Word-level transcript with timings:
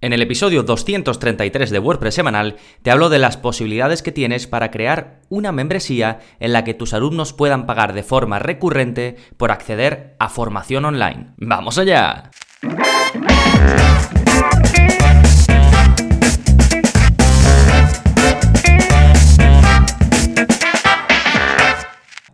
En 0.00 0.12
el 0.12 0.22
episodio 0.22 0.62
233 0.62 1.70
de 1.70 1.78
WordPress 1.80 2.14
semanal 2.14 2.56
te 2.82 2.92
hablo 2.92 3.08
de 3.08 3.18
las 3.18 3.36
posibilidades 3.36 4.00
que 4.00 4.12
tienes 4.12 4.46
para 4.46 4.70
crear 4.70 5.22
una 5.28 5.50
membresía 5.50 6.20
en 6.38 6.52
la 6.52 6.62
que 6.62 6.72
tus 6.72 6.94
alumnos 6.94 7.32
puedan 7.32 7.66
pagar 7.66 7.92
de 7.94 8.04
forma 8.04 8.38
recurrente 8.38 9.16
por 9.36 9.50
acceder 9.50 10.14
a 10.20 10.28
formación 10.28 10.84
online. 10.84 11.32
¡Vamos 11.38 11.78
allá! 11.78 12.30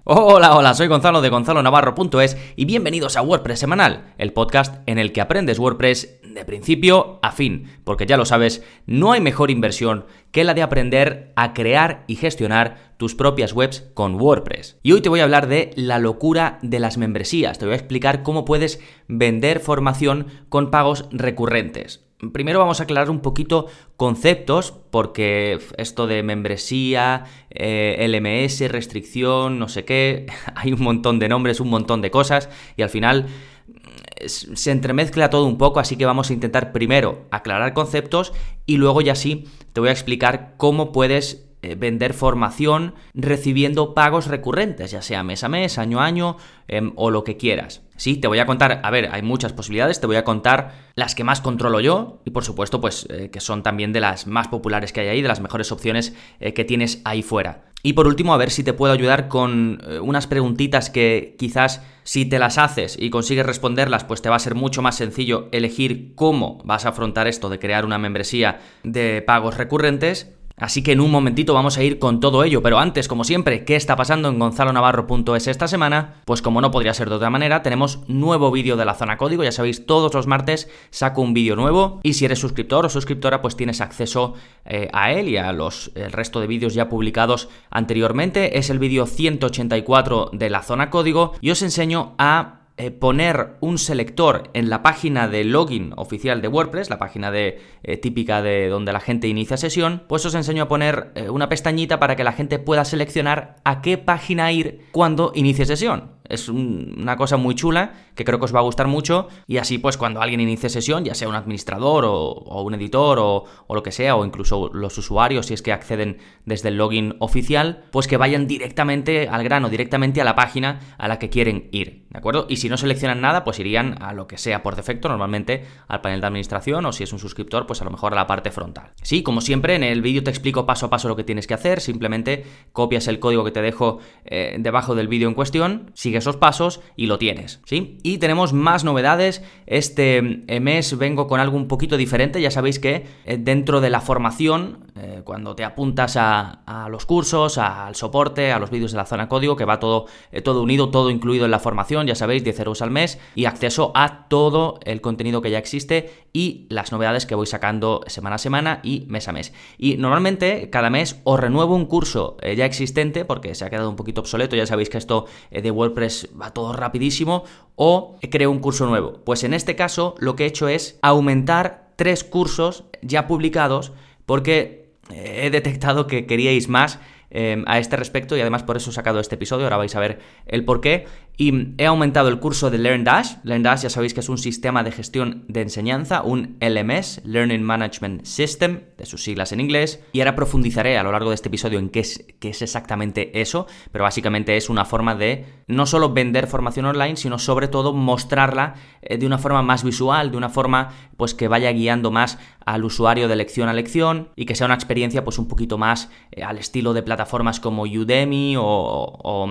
Hola, 0.07 0.55
hola, 0.55 0.75
soy 0.75 0.86
Gonzalo 0.86 1.23
de 1.23 1.30
Gonzalo 1.30 1.62
Navarro.es 1.62 2.36
y 2.57 2.66
bienvenidos 2.66 3.16
a 3.16 3.23
WordPress 3.23 3.61
Semanal, 3.61 4.12
el 4.18 4.34
podcast 4.34 4.82
en 4.84 4.98
el 4.98 5.12
que 5.12 5.23
aprendes 5.23 5.59
WordPress 5.59 6.21
de 6.23 6.45
principio 6.45 7.18
a 7.23 7.32
fin, 7.32 7.71
porque 7.84 8.04
ya 8.04 8.18
lo 8.18 8.27
sabes, 8.27 8.62
no 8.85 9.12
hay 9.12 9.22
mejor 9.22 9.50
inversión 9.50 10.04
que 10.31 10.45
la 10.45 10.53
de 10.53 10.61
aprender 10.61 11.32
a 11.36 11.54
crear 11.54 12.04
y 12.07 12.17
gestionar 12.17 12.93
tus 12.98 13.14
propias 13.14 13.54
webs 13.54 13.89
con 13.95 14.21
WordPress. 14.21 14.79
Y 14.82 14.93
hoy 14.93 15.00
te 15.00 15.09
voy 15.09 15.21
a 15.21 15.25
hablar 15.25 15.46
de 15.46 15.71
la 15.75 15.98
locura 15.98 16.59
de 16.61 16.81
las 16.81 16.98
membresías, 16.98 17.59
te 17.59 17.64
voy 17.64 17.73
a 17.73 17.79
explicar 17.79 18.23
cómo 18.23 18.45
puedes 18.45 18.81
vender 19.09 19.59
formación 19.59 20.26
con 20.50 20.71
pagos 20.71 21.07
recurrentes. 21.12 22.04
Primero 22.32 22.59
vamos 22.59 22.81
a 22.81 22.85
aclarar 22.85 23.11
un 23.11 23.21
poquito 23.21 23.67
conceptos, 23.96 24.73
porque 24.91 25.59
esto 25.77 26.07
de 26.07 26.23
membresía, 26.23 27.25
eh, 27.50 28.07
LMS, 28.09 28.68
restricción, 28.71 29.59
no 29.59 29.68
sé 29.68 29.85
qué, 29.85 30.27
hay 30.54 30.73
un 30.73 30.82
montón 30.82 31.18
de 31.18 31.29
nombres, 31.29 31.61
un 31.61 31.71
montón 31.71 32.03
de 32.03 32.11
cosas, 32.11 32.48
y 32.77 32.83
al 32.83 32.91
final 32.91 33.27
mm, 33.67 34.27
se 34.27 34.70
entremezcla 34.70 35.28
todo 35.28 35.47
un 35.47 35.59
poco, 35.59 35.81
así 35.81 35.97
que 35.97 36.06
vamos 36.06 36.31
a 36.31 36.33
intentar 36.33 36.73
primero 36.73 37.27
aclarar 37.31 37.75
conceptos 37.75 38.33
y 38.65 38.77
luego 38.77 39.01
ya 39.01 39.17
sí 39.17 39.47
te 39.73 39.81
voy 39.81 39.89
a 39.89 39.92
explicar 39.92 40.55
cómo 40.56 40.92
puedes 40.92 41.45
eh, 41.62 41.77
vender 41.77 42.12
formación 42.12 42.95
recibiendo 43.15 43.95
pagos 43.95 44.27
recurrentes, 44.27 44.91
ya 44.91 45.03
sea 45.03 45.23
mes 45.23 45.45
a 45.45 45.48
mes, 45.48 45.79
año 45.79 46.01
a 46.01 46.05
año 46.05 46.37
em, 46.69 46.92
o 46.97 47.11
lo 47.11 47.25
que 47.25 47.39
quieras. 47.39 47.84
Sí, 47.97 48.17
te 48.17 48.28
voy 48.28 48.39
a 48.39 48.47
contar, 48.47 48.81
a 48.83 48.91
ver, 48.91 49.09
hay 49.12 49.23
muchas 49.23 49.53
posibilidades, 49.53 50.00
te 50.00 50.06
voy 50.06 50.17
a 50.17 50.25
contar 50.25 50.73
las 50.95 51.14
que 51.14 51.25
más 51.25 51.41
controlo 51.41 51.81
yo 51.81 52.20
y 52.25 52.31
por 52.31 52.45
supuesto 52.45 52.81
pues 52.81 53.06
eh, 53.11 53.31
que 53.31 53.41
son 53.41 53.62
también 53.62 53.92
de 53.92 54.01
las 54.01 54.27
más 54.27 54.48
populares 54.48 54.92
que 54.92 55.01
hay 55.01 55.09
ahí, 55.09 55.23
de 55.23 55.28
las 55.28 55.41
mejores 55.41 55.70
opciones 55.73 56.14
eh, 56.41 56.55
que 56.55 56.64
tienes 56.64 57.01
ahí 57.05 57.23
fuera. 57.23 57.67
Y 57.83 57.92
por 57.92 58.06
último, 58.06 58.33
a 58.33 58.39
ver 58.39 58.51
si 58.51 58.64
te 58.64 58.73
puedo 58.73 58.95
ayudar 58.95 59.28
con 59.28 59.78
unas 60.01 60.27
preguntitas 60.27 60.89
que 60.89 61.36
quizás 61.39 61.83
si 62.03 62.25
te 62.25 62.39
las 62.39 62.56
haces 62.56 62.97
y 62.98 63.11
consigues 63.11 63.45
responderlas, 63.45 64.05
pues 64.05 64.23
te 64.23 64.31
va 64.31 64.36
a 64.36 64.39
ser 64.39 64.55
mucho 64.55 64.81
más 64.81 64.97
sencillo 64.97 65.48
elegir 65.53 66.14
cómo 66.14 66.62
vas 66.64 66.86
a 66.86 66.91
afrontar 66.91 67.27
esto 67.27 67.51
de 67.51 67.58
crear 67.58 67.84
una 67.84 67.98
membresía 67.98 68.61
de 68.84 69.20
pagos 69.20 69.58
recurrentes 69.58 70.34
Así 70.57 70.83
que 70.83 70.93
en 70.93 71.01
un 71.01 71.11
momentito 71.11 71.53
vamos 71.53 71.79
a 71.79 71.83
ir 71.83 71.99
con 71.99 72.21
todo 72.21 72.45
ello, 72.45 72.63
pero 72.63 72.79
antes, 72.79 73.09
como 73.09 73.25
siempre, 73.25 73.65
¿qué 73.65 73.75
está 73.75 73.97
pasando 73.97 74.29
en 74.29 74.39
gonzalonavarro.es 74.39 75.49
esta 75.49 75.67
semana? 75.67 76.15
Pues 76.25 76.43
como 76.43 76.61
no 76.61 76.71
podría 76.71 76.95
ser 76.95 77.09
de 77.09 77.17
otra 77.17 77.29
manera, 77.29 77.63
tenemos 77.63 78.01
nuevo 78.07 78.53
vídeo 78.53 78.77
de 78.77 78.85
la 78.85 78.95
zona 78.95 79.17
código, 79.17 79.43
ya 79.43 79.51
sabéis, 79.51 79.85
todos 79.85 80.15
los 80.15 80.29
martes 80.29 80.71
saco 80.91 81.23
un 81.23 81.35
vídeo 81.35 81.57
nuevo 81.57 81.99
y 82.05 82.15
si 82.15 82.25
eres 82.25 82.39
suscriptor 82.39 82.87
o 82.87 82.89
suscriptora, 82.89 83.43
pues 83.43 83.57
tienes 83.57 83.81
acceso 83.81 84.35
eh, 84.65 84.89
a 84.93 85.13
él 85.13 85.29
y 85.29 85.37
a 85.37 85.53
los 85.53 85.91
el 85.97 86.13
resto 86.13 86.41
de 86.41 86.47
vídeos 86.47 86.75
ya 86.75 86.89
publicados 86.89 87.49
anteriormente. 87.71 88.59
Es 88.59 88.71
el 88.71 88.79
vídeo 88.79 89.07
184 89.07 90.31
de 90.33 90.51
la 90.51 90.63
zona 90.63 90.89
código 90.89 91.33
y 91.41 91.51
os 91.51 91.63
enseño 91.63 92.15
a 92.19 92.64
eh, 92.77 92.91
poner 92.91 93.50
un 93.61 93.78
selector 93.78 94.50
en 94.53 94.69
la 94.69 94.83
página 94.83 95.28
de 95.28 95.44
login 95.44 95.92
oficial 95.97 96.42
de 96.42 96.48
WordPress, 96.48 96.91
la 96.91 96.98
página 96.98 97.30
eh, 97.33 97.97
típica 98.03 98.42
de 98.42 98.69
donde 98.69 98.92
la 98.92 98.98
gente 98.98 99.28
inicia 99.28 99.56
sesión, 99.56 100.03
pues 100.08 100.27
os 100.27 100.34
enseño 100.34 100.64
a 100.64 100.69
poner 100.69 101.12
eh, 101.14 101.30
una 101.30 101.48
pestañita 101.48 102.00
para 102.00 102.17
que 102.17 102.25
la 102.25 102.33
gente 102.33 102.58
pueda 102.58 102.84
seleccionar 102.84 103.56
a 103.64 103.80
qué 103.80 103.97
página 103.97 104.50
ir 104.50 104.86
cuando 104.91 105.30
inicie 105.36 105.67
sesión. 105.67 106.14
Es 106.29 106.48
una 106.48 107.17
cosa 107.17 107.36
muy 107.36 107.55
chula 107.55 107.92
que 108.14 108.24
creo 108.24 108.39
que 108.39 108.46
os 108.46 108.55
va 108.55 108.61
a 108.61 108.62
gustar 108.62 108.86
mucho 108.86 109.29
y 109.46 109.58
así 109.58 109.79
pues 109.79 109.96
cuando 109.96 110.23
alguien 110.23 110.40
inicie 110.40 110.68
sesión, 110.70 111.05
ya 111.05 111.14
sea 111.14 111.29
un 111.29 111.35
administrador 111.35 112.05
o, 112.07 112.62
un 112.62 112.74
editor 112.74 113.18
o, 113.20 113.45
lo 113.68 113.83
que 113.83 113.92
sea, 113.92 114.17
o 114.17 114.24
incluso 114.24 114.70
los 114.73 114.96
usuarios 114.96 115.46
si 115.46 115.55
es 115.55 115.63
que 115.63 115.73
acceden 115.73 116.18
desde 116.46 116.68
el 116.68 116.77
login 116.77 117.17
oficial, 117.18 117.84
pues 117.90 118.07
que 118.07 118.17
vayan 118.17 118.46
directamente 118.46 119.29
al 119.29 119.45
grano, 119.45 119.68
directamente 119.68 120.20
a 120.20 120.24
la 120.24 120.34
página 120.34 120.80
a 120.96 121.08
la 121.08 121.18
que 121.18 121.29
quieren 121.29 121.68
ir, 121.73 122.07
¿de 122.11 122.18
acuerdo? 122.18 122.46
Y 122.48 122.57
si 122.57 122.68
no 122.68 122.77
seleccionan 122.77 123.20
nada, 123.20 123.45
pues 123.45 123.58
irían 123.58 124.02
a 124.02 124.13
lo 124.13 124.27
que 124.27 124.39
sea 124.39 124.63
por 124.63 124.77
defecto, 124.77 125.08
normalmente 125.08 125.64
al 125.89 126.01
panel 126.01 126.20
de 126.20 126.27
administración 126.27 126.86
o 126.86 126.92
si 126.92 127.02
es 127.02 127.13
un 127.13 127.18
suscriptor, 127.18 127.67
pues 127.67 127.83
a 127.83 127.84
lo 127.84 127.90
mejor 127.90 128.12
a 128.12 128.16
la 128.16 128.26
parte 128.26 128.50
frontal. 128.50 128.92
Sí, 129.02 129.22
como 129.22 129.40
siempre, 129.40 129.74
en 129.74 129.82
el 129.82 130.02
vídeo 130.02 130.22
te 130.22 130.30
explico 130.30 130.66
paso 130.66 130.86
a 130.86 130.90
paso 130.90 131.08
lo 131.08 131.16
que 131.16 131.24
tienes 131.24 131.46
que 131.46 131.54
hacer, 131.54 131.80
simplemente 131.80 132.44
copias 132.72 133.08
el 133.08 133.18
código 133.18 133.44
que 133.44 133.50
te 133.50 133.62
dejo 133.62 133.98
eh, 134.24 134.56
debajo 134.58 134.94
del 134.94 135.08
vídeo 135.08 135.28
en 135.28 135.34
cuestión, 135.34 135.90
esos 136.19 136.36
pasos 136.36 136.80
y 136.97 137.06
lo 137.06 137.19
tienes, 137.19 137.60
¿sí? 137.64 137.98
Y 138.02 138.19
tenemos 138.19 138.52
más 138.52 138.84
novedades. 138.84 139.42
Este 139.66 140.19
eh, 140.47 140.60
mes 140.60 140.97
vengo 140.98 141.26
con 141.26 141.41
algo 141.41 141.56
un 141.56 141.69
poquito 141.69 141.97
diferente. 141.97 142.41
Ya 142.41 142.50
sabéis 142.50 142.78
que 142.78 143.06
eh, 143.25 143.36
dentro 143.38 143.80
de 143.80 143.91
la 143.91 144.00
formación, 144.00 144.78
eh, 144.97 145.22
cuando 145.25 145.54
te 145.54 145.64
apuntas 145.64 146.16
a, 146.16 146.60
los 146.91 147.06
cursos, 147.06 147.58
al 147.58 147.94
soporte, 147.94 148.52
a 148.52 148.58
los 148.58 148.70
vídeos 148.70 148.92
de 148.92 148.98
la 148.98 149.06
zona 149.06 149.28
código, 149.28 149.56
que 149.56 149.64
va 149.64 149.80
todo, 149.80 150.06
todo 150.42 150.62
unido, 150.62 150.91
todo 150.91 151.10
incluido 151.10 151.44
en 151.44 151.50
la 151.50 151.58
formación, 151.58 152.06
ya 152.06 152.14
sabéis, 152.14 152.44
10 152.44 152.58
euros 152.60 152.82
al 152.82 152.91
mes 152.91 153.19
y 153.34 153.46
acceso 153.46 153.92
a 153.94 154.28
todo 154.28 154.78
el 154.84 155.00
contenido 155.00 155.41
que 155.41 155.50
ya 155.50 155.58
existe 155.58 156.26
y 156.32 156.66
las 156.69 156.92
novedades 156.92 157.26
que 157.26 157.34
voy 157.34 157.46
sacando 157.46 158.02
semana 158.06 158.36
a 158.36 158.38
semana 158.38 158.81
y 158.82 159.06
mes 159.08 159.28
a 159.28 159.32
mes. 159.32 159.52
Y 159.78 159.96
normalmente 159.96 160.69
cada 160.70 160.91
mes 160.91 161.20
os 161.25 161.41
renuevo 161.41 161.75
un 161.75 161.86
curso 161.86 162.36
ya 162.42 162.64
existente 162.64 163.25
porque 163.25 163.54
se 163.54 163.64
ha 163.64 163.70
quedado 163.70 163.91
un 163.91 163.96
poquito 163.96 164.20
obsoleto. 164.20 164.56
Ya 164.56 164.66
sabéis 164.66 164.91
que 164.91 164.98
esto 164.98 165.26
de 165.50 165.70
WordPress 165.70 166.03
va 166.41 166.53
todo 166.53 166.72
rapidísimo, 166.72 167.44
o 167.76 168.19
creo 168.31 168.50
un 168.50 168.60
curso 168.60 168.87
nuevo. 168.87 169.20
Pues 169.25 169.44
en 169.44 169.54
este 169.54 169.76
caso 169.76 170.15
lo 170.19 170.37
que 170.37 170.44
he 170.44 170.47
hecho 170.47 170.69
es 170.69 170.98
aumentar 171.03 171.91
tres 171.97 172.25
cursos 172.25 172.84
ya 173.03 173.26
publicados 173.26 173.92
porque 174.26 174.93
he 175.10 175.50
detectado 175.50 176.06
que 176.06 176.26
queríais 176.26 176.69
más 176.69 176.98
Em, 177.37 177.64
a 177.66 177.81
este 177.81 177.97
respecto 177.97 178.37
y 178.37 178.41
además 178.41 178.62
por 178.62 178.76
eso 178.76 178.91
he 178.91 178.93
sacado 178.93 179.19
este 179.19 179.34
episodio, 179.34 179.64
ahora 179.64 179.76
vais 179.76 179.97
a 179.97 179.98
ver 179.98 180.20
el 180.47 180.64
por 180.64 180.81
qué. 180.81 181.06
Y 181.36 181.74
he 181.78 181.86
aumentado 181.86 182.28
el 182.28 182.38
curso 182.38 182.70
de 182.70 182.78
LearnDash. 182.78 183.38
LearnDash 183.42 183.82
ya 183.82 183.90
sabéis 183.90 184.14
que 184.14 184.20
es 184.20 184.28
un 184.28 184.38
sistema 184.38 184.84
de 184.84 184.92
gestión 184.92 185.44
de 185.48 185.62
enseñanza, 185.62 186.22
un 186.22 186.56
LMS, 186.60 187.22
Learning 187.24 187.62
Management 187.62 188.24
System, 188.24 188.82
de 188.96 189.06
sus 189.06 189.24
siglas 189.24 189.50
en 189.50 189.60
inglés. 189.60 190.00
Y 190.12 190.20
ahora 190.20 190.36
profundizaré 190.36 190.96
a 190.96 191.02
lo 191.02 191.10
largo 191.10 191.30
de 191.30 191.34
este 191.34 191.48
episodio 191.48 191.78
en 191.78 191.88
qué 191.88 192.00
es, 192.00 192.24
exactamente 192.40 193.40
eso, 193.40 193.66
pero 193.90 194.04
básicamente 194.04 194.56
es 194.56 194.68
una 194.68 194.84
forma 194.84 195.14
de 195.16 195.44
no 195.66 195.86
solo 195.86 196.12
vender 196.12 196.46
formación 196.46 196.86
online, 196.86 197.16
sino 197.16 197.38
sobre 197.38 197.66
todo 197.68 197.92
mostrarla 197.92 198.74
eh, 199.02 199.18
de 199.18 199.26
una 199.26 199.38
forma 199.38 199.62
más 199.62 199.82
visual, 199.82 200.30
de 200.30 200.36
una 200.36 200.50
forma 200.50 200.90
pues 201.16 201.34
que 201.34 201.48
vaya 201.48 201.72
guiando 201.72 202.10
más 202.10 202.38
al 202.64 202.84
usuario 202.84 203.28
de 203.28 203.36
lección 203.36 203.68
a 203.68 203.72
lección 203.72 204.30
y 204.36 204.46
que 204.46 204.54
sea 204.54 204.66
una 204.66 204.74
experiencia 204.74 205.24
pues 205.24 205.38
un 205.38 205.48
poquito 205.48 205.78
más 205.78 206.10
eh, 206.32 206.42
al 206.42 206.58
estilo 206.58 206.92
de 206.92 207.02
plataforma 207.02 207.24
plataformas 207.24 207.60
como 207.60 207.82
Udemy 207.84 208.56
o, 208.58 209.48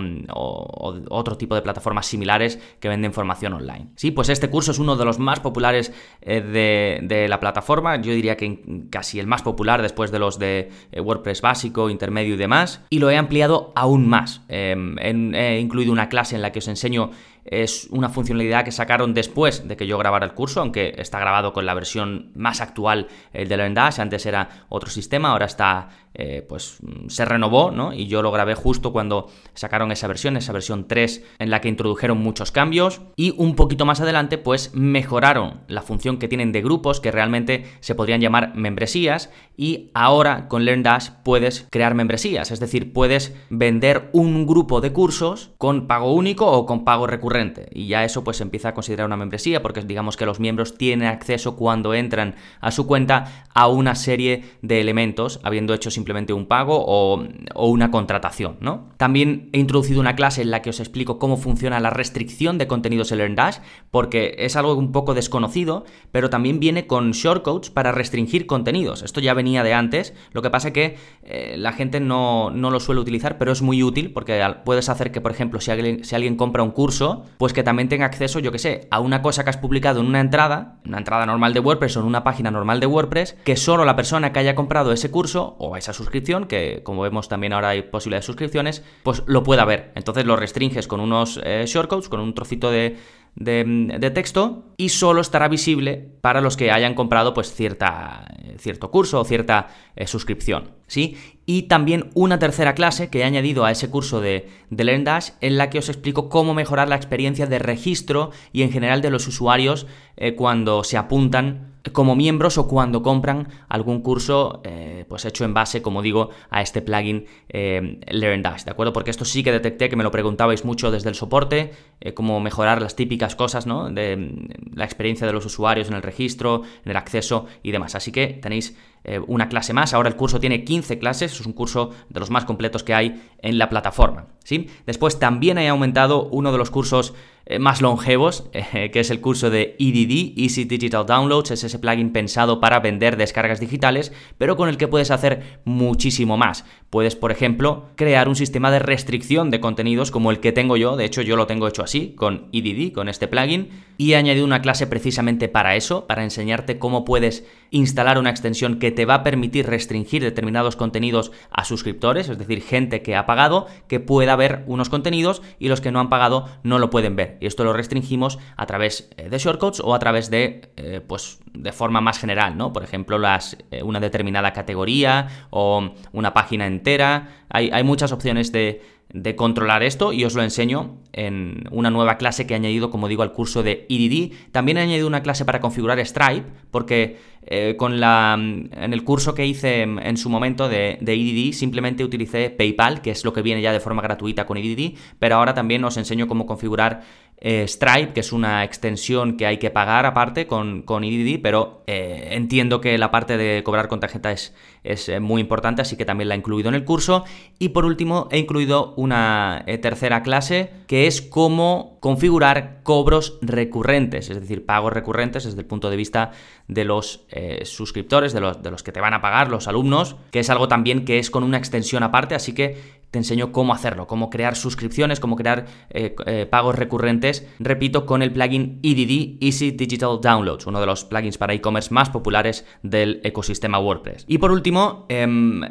otro 1.09 1.37
tipo 1.37 1.55
de 1.55 1.61
plataformas 1.61 1.72
similares 2.01 2.59
que 2.79 2.89
venden 2.89 3.13
formación 3.13 3.53
online. 3.53 3.87
Sí, 3.95 4.11
pues 4.11 4.29
este 4.29 4.49
curso 4.49 4.71
es 4.71 4.79
uno 4.79 4.95
de 4.95 5.05
los 5.05 5.19
más 5.19 5.39
populares 5.39 5.93
eh, 6.21 6.41
de, 6.41 7.27
la 7.27 7.39
plataforma, 7.39 7.97
yo 7.97 8.13
diría 8.13 8.37
que 8.37 8.87
casi 8.89 9.19
el 9.19 9.27
más 9.27 9.41
popular 9.41 9.81
después 9.81 10.11
de 10.11 10.19
los 10.19 10.39
de 10.39 10.69
eh, 10.91 11.01
WordPress 11.01 11.41
básico, 11.41 11.89
intermedio 11.89 12.35
y 12.35 12.37
demás, 12.37 12.81
y 12.89 12.99
lo 12.99 13.09
he 13.09 13.17
ampliado 13.17 13.71
aún 13.75 14.07
más. 14.07 14.41
Em, 14.47 14.97
he 14.99 15.59
incluido 15.59 15.91
una 15.91 16.09
clase 16.09 16.35
en 16.35 16.41
la 16.41 16.51
que 16.51 16.59
os 16.59 16.67
enseño 16.67 17.11
es 17.45 17.87
una 17.91 18.09
funcionalidad 18.09 18.63
que 18.63 18.71
sacaron 18.71 19.13
después 19.13 19.67
de 19.67 19.75
que 19.75 19.87
yo 19.87 19.97
grabara 19.97 20.25
el 20.25 20.33
curso, 20.33 20.61
aunque 20.61 20.95
está 20.97 21.19
grabado 21.19 21.53
con 21.53 21.65
la 21.65 21.73
versión 21.73 22.31
más 22.35 22.61
actual 22.61 23.07
de 23.33 23.45
LearnDash. 23.45 23.99
Antes 23.99 24.25
era 24.25 24.65
otro 24.69 24.89
sistema, 24.89 25.31
ahora 25.31 25.45
está, 25.45 25.89
eh, 26.13 26.45
pues 26.47 26.77
se 27.07 27.25
renovó, 27.25 27.71
¿no? 27.71 27.93
Y 27.93 28.07
yo 28.07 28.21
lo 28.21 28.31
grabé 28.31 28.55
justo 28.55 28.93
cuando 28.93 29.29
sacaron 29.53 29.91
esa 29.91 30.07
versión, 30.07 30.37
esa 30.37 30.53
versión 30.53 30.87
3, 30.87 31.23
en 31.39 31.49
la 31.49 31.59
que 31.59 31.69
introdujeron 31.69 32.17
muchos 32.19 32.51
cambios. 32.51 33.01
Y 33.15 33.33
un 33.37 33.55
poquito 33.55 33.85
más 33.85 33.99
adelante, 33.99 34.37
pues 34.37 34.73
mejoraron 34.73 35.61
la 35.67 35.81
función 35.81 36.17
que 36.17 36.27
tienen 36.27 36.51
de 36.51 36.61
grupos, 36.61 37.01
que 37.01 37.11
realmente 37.11 37.65
se 37.81 37.95
podrían 37.95 38.21
llamar 38.21 38.55
membresías. 38.55 39.31
Y 39.57 39.91
ahora 39.93 40.47
con 40.47 40.65
LearnDash 40.65 41.09
puedes 41.23 41.67
crear 41.69 41.93
membresías, 41.93 42.51
es 42.51 42.59
decir, 42.59 42.93
puedes 42.93 43.35
vender 43.49 44.09
un 44.13 44.47
grupo 44.47 44.81
de 44.81 44.93
cursos 44.93 45.51
con 45.57 45.87
pago 45.87 46.13
único 46.13 46.47
o 46.51 46.65
con 46.65 46.83
pago 46.83 47.05
recurrente 47.05 47.32
Y 47.71 47.87
ya 47.87 48.03
eso 48.03 48.23
pues 48.23 48.37
se 48.37 48.43
empieza 48.43 48.69
a 48.69 48.73
considerar 48.73 49.05
una 49.05 49.17
membresía 49.17 49.61
porque 49.61 49.81
digamos 49.81 50.17
que 50.17 50.25
los 50.25 50.39
miembros 50.39 50.77
tienen 50.77 51.07
acceso 51.07 51.55
cuando 51.55 51.93
entran 51.93 52.35
a 52.61 52.71
su 52.71 52.85
cuenta 52.85 53.45
a 53.53 53.67
una 53.67 53.95
serie 53.95 54.43
de 54.61 54.79
elementos, 54.81 55.39
habiendo 55.43 55.73
hecho 55.73 55.89
simplemente 55.91 56.33
un 56.33 56.45
pago 56.45 56.83
o, 56.85 57.23
una 57.55 57.91
contratación, 57.91 58.57
¿no? 58.59 58.89
También 58.97 59.49
he 59.53 59.59
introducido 59.59 59.99
una 59.99 60.15
clase 60.15 60.41
en 60.41 60.51
la 60.51 60.61
que 60.61 60.69
os 60.69 60.79
explico 60.79 61.19
cómo 61.19 61.37
funciona 61.37 61.79
la 61.79 61.89
restricción 61.89 62.57
de 62.57 62.67
contenidos 62.67 63.11
en 63.11 63.19
LearnDash, 63.19 63.57
porque 63.91 64.35
es 64.39 64.55
algo 64.55 64.75
un 64.75 64.91
poco 64.91 65.13
desconocido, 65.13 65.85
pero 66.11 66.29
también 66.29 66.59
viene 66.59 66.87
con 66.87 67.11
shortcodes 67.11 67.69
para 67.69 67.91
restringir 67.91 68.45
contenidos. 68.45 69.01
Esto 69.01 69.21
ya 69.21 69.33
venía 69.33 69.63
de 69.63 69.73
antes, 69.73 70.13
lo 70.31 70.41
que 70.41 70.49
pasa 70.49 70.73
que 70.73 70.97
eh, 71.23 71.55
la 71.57 71.73
gente 71.73 71.99
no, 71.99 72.51
no, 72.51 72.69
lo 72.69 72.79
suele 72.79 73.01
utilizar, 73.01 73.37
pero 73.37 73.51
es 73.51 73.61
muy 73.61 73.83
útil 73.83 74.11
porque 74.11 74.43
puedes 74.65 74.89
hacer 74.89 75.11
que, 75.11 75.21
por 75.21 75.31
ejemplo, 75.31 75.59
si 75.61 75.71
alguien, 75.71 76.03
si 76.03 76.15
alguien 76.15 76.35
compra 76.35 76.63
un 76.63 76.71
curso, 76.71 77.22
pues 77.37 77.53
que 77.53 77.63
también 77.63 77.89
tenga 77.89 78.05
acceso, 78.05 78.39
yo 78.39 78.51
que 78.51 78.59
sé, 78.59 78.87
a 78.91 78.99
una 78.99 79.21
cosa 79.21 79.43
que 79.43 79.49
has 79.49 79.57
publicado 79.57 79.99
en 79.99 80.07
una 80.07 80.19
entrada, 80.19 80.79
una 80.85 80.97
entrada 80.97 81.25
normal 81.25 81.53
de 81.53 81.59
WordPress 81.59 81.97
o 81.97 81.99
en 82.01 82.05
una 82.05 82.23
página 82.23 82.51
normal 82.51 82.79
de 82.79 82.87
WordPress, 82.87 83.35
que 83.43 83.55
solo 83.55 83.85
la 83.85 83.95
persona 83.95 84.31
que 84.31 84.39
haya 84.39 84.55
comprado 84.55 84.91
ese 84.91 85.11
curso 85.11 85.55
o 85.59 85.77
esa 85.77 85.93
suscripción, 85.93 86.45
que 86.45 86.81
como 86.83 87.01
vemos 87.01 87.29
también 87.29 87.53
ahora 87.53 87.69
hay 87.69 87.83
posibilidad 87.83 88.21
de 88.21 88.25
suscripciones, 88.25 88.83
pues 89.03 89.23
lo 89.25 89.43
pueda 89.43 89.65
ver. 89.65 89.91
Entonces 89.95 90.25
lo 90.25 90.35
restringes 90.35 90.87
con 90.87 90.99
unos 90.99 91.39
eh, 91.43 91.63
shortcodes, 91.67 92.09
con 92.09 92.19
un 92.19 92.33
trocito 92.33 92.71
de 92.71 92.97
de, 93.35 94.11
texto 94.13 94.63
y 94.77 94.89
solo 94.89 95.21
estará 95.21 95.47
visible 95.47 96.09
para 96.21 96.41
los 96.41 96.57
que 96.57 96.71
hayan 96.71 96.93
comprado 96.93 97.33
pues 97.33 97.53
cierta, 97.53 98.25
cierto 98.57 98.91
curso 98.91 99.19
o 99.19 99.25
cierta 99.25 99.67
eh, 99.95 100.07
suscripción. 100.07 100.71
¿sí? 100.87 101.17
Y 101.45 101.63
también 101.63 102.09
una 102.13 102.39
tercera 102.39 102.75
clase 102.75 103.09
que 103.09 103.19
he 103.19 103.23
añadido 103.23 103.65
a 103.65 103.71
ese 103.71 103.89
curso 103.89 104.21
de, 104.21 104.49
de 104.69 104.83
LearnDash 104.83 105.31
en 105.41 105.57
la 105.57 105.69
que 105.69 105.79
os 105.79 105.89
explico 105.89 106.29
cómo 106.29 106.53
mejorar 106.53 106.87
la 106.87 106.95
experiencia 106.95 107.47
de 107.47 107.59
registro 107.59 108.31
y 108.51 108.61
en 108.61 108.71
general 108.71 109.01
de 109.01 109.09
los 109.09 109.27
usuarios 109.27 109.87
eh, 110.15 110.35
cuando 110.35 110.83
se 110.83 110.97
apuntan 110.97 111.72
como 111.91 112.15
miembros 112.15 112.57
o 112.57 112.67
cuando 112.67 113.03
compran 113.03 113.49
algún 113.67 114.01
curso 114.01 114.61
eh, 114.63 115.05
pues 115.09 115.25
hecho 115.25 115.43
en 115.43 115.53
base, 115.53 115.81
como 115.81 116.01
digo, 116.01 116.29
a 116.49 116.61
este 116.61 116.81
plugin 116.81 117.25
eh, 117.49 117.99
LearnDash, 118.07 118.63
¿de 118.63 118.71
acuerdo? 118.71 118.93
Porque 118.93 119.11
esto 119.11 119.25
sí 119.25 119.43
que 119.43 119.51
detecté 119.51 119.89
que 119.89 119.95
me 119.95 120.03
lo 120.03 120.11
preguntabais 120.11 120.63
mucho 120.63 120.91
desde 120.91 121.09
el 121.09 121.15
soporte, 121.15 121.73
eh, 121.99 122.13
cómo 122.13 122.39
mejorar 122.39 122.81
las 122.81 122.95
típicas 122.95 123.35
cosas, 123.35 123.67
¿no? 123.67 123.89
De 123.89 124.15
mm, 124.15 124.75
la 124.75 124.85
experiencia 124.85 125.27
de 125.27 125.33
los 125.33 125.45
usuarios 125.45 125.89
en 125.89 125.95
el 125.95 126.01
registro, 126.01 126.61
en 126.85 126.91
el 126.91 126.97
acceso 126.97 127.47
y 127.63 127.71
demás. 127.71 127.95
Así 127.95 128.11
que 128.11 128.27
tenéis 128.27 128.77
eh, 129.05 129.19
una 129.27 129.49
clase 129.49 129.73
más. 129.73 129.93
Ahora 129.93 130.07
el 130.07 130.15
curso 130.15 130.39
tiene 130.39 130.63
15 130.63 130.97
clases, 130.97 131.33
es 131.33 131.45
un 131.45 131.51
curso 131.51 131.91
de 132.07 132.19
los 132.21 132.29
más 132.29 132.45
completos 132.45 132.83
que 132.83 132.93
hay 132.93 133.21
en 133.39 133.57
la 133.57 133.67
plataforma. 133.67 134.27
¿sí? 134.45 134.69
Después 134.85 135.19
también 135.19 135.57
he 135.57 135.67
aumentado 135.67 136.29
uno 136.29 136.53
de 136.53 136.57
los 136.57 136.71
cursos 136.71 137.13
más 137.59 137.81
longevos, 137.81 138.49
eh, 138.53 138.89
que 138.91 138.99
es 138.99 139.09
el 139.09 139.21
curso 139.21 139.49
de 139.49 139.75
EDD, 139.79 140.39
Easy 140.39 140.65
Digital 140.65 141.05
Downloads, 141.05 141.51
es 141.51 141.63
ese 141.63 141.79
plugin 141.79 142.11
pensado 142.11 142.59
para 142.59 142.79
vender 142.79 143.17
descargas 143.17 143.59
digitales, 143.59 144.11
pero 144.37 144.55
con 144.55 144.69
el 144.69 144.77
que 144.77 144.87
puedes 144.87 145.11
hacer 145.11 145.61
muchísimo 145.65 146.37
más. 146.37 146.65
Puedes, 146.89 147.15
por 147.15 147.31
ejemplo, 147.31 147.89
crear 147.95 148.27
un 148.27 148.35
sistema 148.35 148.71
de 148.71 148.79
restricción 148.79 149.49
de 149.49 149.59
contenidos 149.59 150.11
como 150.11 150.31
el 150.31 150.39
que 150.39 150.51
tengo 150.51 150.77
yo, 150.77 150.95
de 150.95 151.05
hecho 151.05 151.21
yo 151.21 151.35
lo 151.35 151.47
tengo 151.47 151.67
hecho 151.67 151.83
así, 151.83 152.13
con 152.15 152.49
EDD, 152.53 152.93
con 152.93 153.09
este 153.09 153.27
plugin, 153.27 153.69
y 153.97 154.13
he 154.13 154.15
añadido 154.15 154.45
una 154.45 154.61
clase 154.61 154.87
precisamente 154.87 155.49
para 155.49 155.75
eso, 155.75 156.07
para 156.07 156.23
enseñarte 156.23 156.79
cómo 156.79 157.05
puedes 157.05 157.45
instalar 157.71 158.17
una 158.17 158.29
extensión 158.29 158.79
que 158.79 158.91
te 158.91 159.05
va 159.05 159.15
a 159.15 159.23
permitir 159.23 159.65
restringir 159.65 160.21
determinados 160.21 160.75
contenidos 160.75 161.31
a 161.49 161.65
suscriptores, 161.65 162.29
es 162.29 162.37
decir, 162.37 162.61
gente 162.61 163.01
que 163.01 163.15
ha 163.15 163.25
pagado, 163.25 163.67
que 163.87 163.99
pueda 163.99 164.35
ver 164.35 164.63
unos 164.67 164.89
contenidos 164.89 165.41
y 165.59 165.69
los 165.69 165.81
que 165.81 165.91
no 165.91 165.99
han 165.99 166.09
pagado 166.09 166.47
no 166.63 166.79
lo 166.79 166.89
pueden 166.89 167.15
ver. 167.15 167.32
Y 167.39 167.45
esto 167.45 167.63
lo 167.63 167.73
restringimos 167.73 168.39
a 168.57 168.65
través 168.65 169.09
eh, 169.17 169.29
de 169.29 169.37
shortcodes 169.37 169.79
o 169.79 169.93
a 169.93 169.99
través 169.99 170.29
de, 170.29 170.71
eh, 170.77 171.01
pues, 171.05 171.39
de 171.53 171.71
forma 171.71 172.01
más 172.01 172.19
general, 172.19 172.57
¿no? 172.57 172.73
Por 172.73 172.83
ejemplo, 172.83 173.17
las, 173.17 173.57
eh, 173.71 173.83
una 173.83 173.99
determinada 173.99 174.53
categoría 174.53 175.47
o 175.49 175.91
una 176.11 176.33
página 176.33 176.67
entera. 176.67 177.45
Hay, 177.49 177.69
hay 177.71 177.83
muchas 177.83 178.11
opciones 178.11 178.51
de, 178.51 178.81
de 179.13 179.35
controlar 179.35 179.83
esto 179.83 180.13
y 180.13 180.25
os 180.25 180.33
lo 180.33 180.41
enseño 180.41 180.97
en 181.13 181.65
una 181.71 181.91
nueva 181.91 182.17
clase 182.17 182.47
que 182.47 182.53
he 182.53 182.57
añadido, 182.57 182.89
como 182.89 183.07
digo, 183.07 183.23
al 183.23 183.31
curso 183.31 183.63
de 183.63 183.85
EDD. 183.89 184.51
También 184.51 184.77
he 184.77 184.81
añadido 184.81 185.07
una 185.07 185.21
clase 185.21 185.45
para 185.45 185.59
configurar 185.59 185.99
Stripe, 186.05 186.47
porque 186.71 187.33
con 187.77 187.99
la, 187.99 188.35
en 188.35 188.93
el 188.93 189.03
curso 189.03 189.35
que 189.35 189.45
hice 189.45 189.81
en, 189.81 190.17
su 190.17 190.29
momento 190.29 190.69
de, 190.69 190.97
de, 191.01 191.51
simplemente 191.53 192.03
utilicé 192.03 192.49
PayPal, 192.49 193.01
que 193.01 193.11
es 193.11 193.25
lo 193.25 193.33
que 193.33 193.41
viene 193.41 193.61
ya 193.61 193.73
de 193.73 193.81
forma 193.81 194.01
gratuita 194.01 194.45
con 194.45 194.57
EDD, 194.57 194.95
pero 195.19 195.35
ahora 195.35 195.53
también 195.53 195.83
os 195.83 195.97
enseño 195.97 196.27
cómo 196.27 196.45
configurar 196.45 197.03
eh, 197.37 197.67
Stripe, 197.67 198.13
que 198.13 198.21
es 198.21 198.31
una 198.31 198.63
extensión 198.63 199.37
que 199.37 199.45
hay 199.45 199.57
que 199.57 199.69
pagar 199.69 200.05
aparte 200.05 200.47
con, 200.47 200.81
con 200.81 201.03
EDD, 201.03 201.41
pero 201.41 201.83
eh, 201.87 202.29
entiendo 202.31 202.79
que 202.79 202.97
la 202.97 203.11
parte 203.11 203.37
de 203.37 203.63
cobrar 203.63 203.87
con 203.87 203.99
tarjeta 203.99 204.31
es, 204.31 204.53
es 204.83 205.09
eh, 205.09 205.19
muy 205.19 205.41
importante, 205.41 205.81
así 205.81 205.95
que 205.95 206.05
también 206.05 206.29
la 206.29 206.35
he 206.35 206.37
incluido 206.37 206.69
en 206.69 206.75
el 206.75 206.85
curso. 206.85 207.23
Y 207.59 207.69
por 207.69 207.85
último, 207.85 208.27
he 208.31 208.37
incluido 208.37 208.93
una 208.95 209.63
tercera 209.81 210.23
clase 210.23 210.71
que 210.87 211.07
es 211.07 211.21
cómo 211.21 211.97
configurar 211.99 212.81
cobros 212.83 213.37
recurrentes, 213.41 214.29
es 214.29 214.39
decir, 214.39 214.65
pagos 214.65 214.93
recurrentes 214.93 215.45
desde 215.45 215.61
el 215.61 215.65
punto 215.65 215.89
de 215.89 215.95
vista 215.95 216.31
de 216.67 216.83
los 216.83 217.25
suscriptores, 217.63 218.33
de 218.33 218.41
los, 218.41 218.61
de 218.61 218.71
los 218.71 218.83
que 218.83 218.91
te 218.91 218.99
van 218.99 219.13
a 219.13 219.21
pagar, 219.21 219.49
los 219.49 219.67
alumnos, 219.67 220.17
que 220.31 220.39
es 220.39 220.49
algo 220.49 220.67
también 220.67 221.05
que 221.05 221.19
es 221.19 221.29
con 221.29 221.43
una 221.43 221.57
extensión 221.57 222.03
aparte, 222.03 222.35
así 222.35 222.53
que 222.53 223.03
te 223.13 223.19
enseño 223.19 223.51
cómo 223.51 223.73
hacerlo, 223.73 224.07
cómo 224.07 224.31
crear 224.31 224.55
suscripciones, 224.55 225.19
cómo 225.19 225.35
crear 225.35 225.67
eh, 225.91 226.15
eh, 226.25 226.47
pagos 226.47 226.73
recurrentes, 226.73 227.47
repito, 227.59 228.07
con 228.07 228.23
el 228.23 228.33
plugin 228.33 228.79
EDD, 228.81 229.37
Easy 229.39 229.69
Digital 229.69 230.19
Downloads, 230.19 230.65
uno 230.65 230.79
de 230.79 230.87
los 230.87 231.05
plugins 231.05 231.37
para 231.37 231.53
e-commerce 231.53 231.93
más 231.93 232.09
populares 232.09 232.65
del 232.81 233.21
ecosistema 233.23 233.77
WordPress. 233.77 234.25
Y 234.27 234.39
por 234.39 234.51
último, 234.51 234.72
em, 235.09 235.61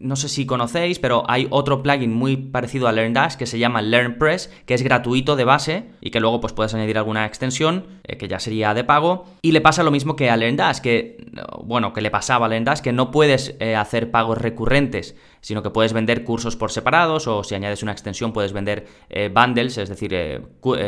no 0.00 0.16
sé 0.16 0.28
si 0.28 0.46
conocéis, 0.46 0.98
pero 0.98 1.24
hay 1.28 1.46
otro 1.50 1.82
plugin 1.82 2.12
muy 2.12 2.36
parecido 2.36 2.88
a 2.88 2.92
LearnDash 2.92 3.34
que 3.34 3.46
se 3.46 3.58
llama 3.58 3.82
LearnPress, 3.82 4.50
que 4.64 4.72
es 4.74 4.82
gratuito 4.82 5.36
de 5.36 5.44
base 5.44 5.84
y 6.00 6.10
que 6.10 6.20
luego 6.20 6.40
pues 6.40 6.54
puedes 6.54 6.72
añadir 6.74 6.96
alguna 6.96 7.26
extensión 7.26 7.86
eh, 8.04 8.16
que 8.16 8.26
ya 8.26 8.40
sería 8.40 8.72
de 8.72 8.82
pago. 8.82 9.26
Y 9.42 9.52
le 9.52 9.60
pasa 9.60 9.82
lo 9.82 9.90
mismo 9.90 10.16
que 10.16 10.30
a 10.30 10.36
LearnDash, 10.36 10.78
que 10.78 11.18
bueno, 11.62 11.92
que 11.92 12.00
le 12.00 12.10
pasaba 12.10 12.46
a 12.46 12.48
LearnDash, 12.48 12.80
que 12.80 12.92
no 12.92 13.10
puedes 13.10 13.54
eh, 13.60 13.76
hacer 13.76 14.10
pagos 14.10 14.38
recurrentes, 14.38 15.16
sino 15.40 15.62
que 15.62 15.70
puedes 15.70 15.92
vender 15.92 16.24
cursos 16.24 16.56
por 16.56 16.70
separados 16.70 17.26
o 17.26 17.44
si 17.44 17.54
añades 17.54 17.82
una 17.82 17.92
extensión 17.92 18.32
puedes 18.32 18.52
vender 18.52 18.86
eh, 19.08 19.30
bundles, 19.32 19.78
es 19.78 19.88
decir, 19.88 20.10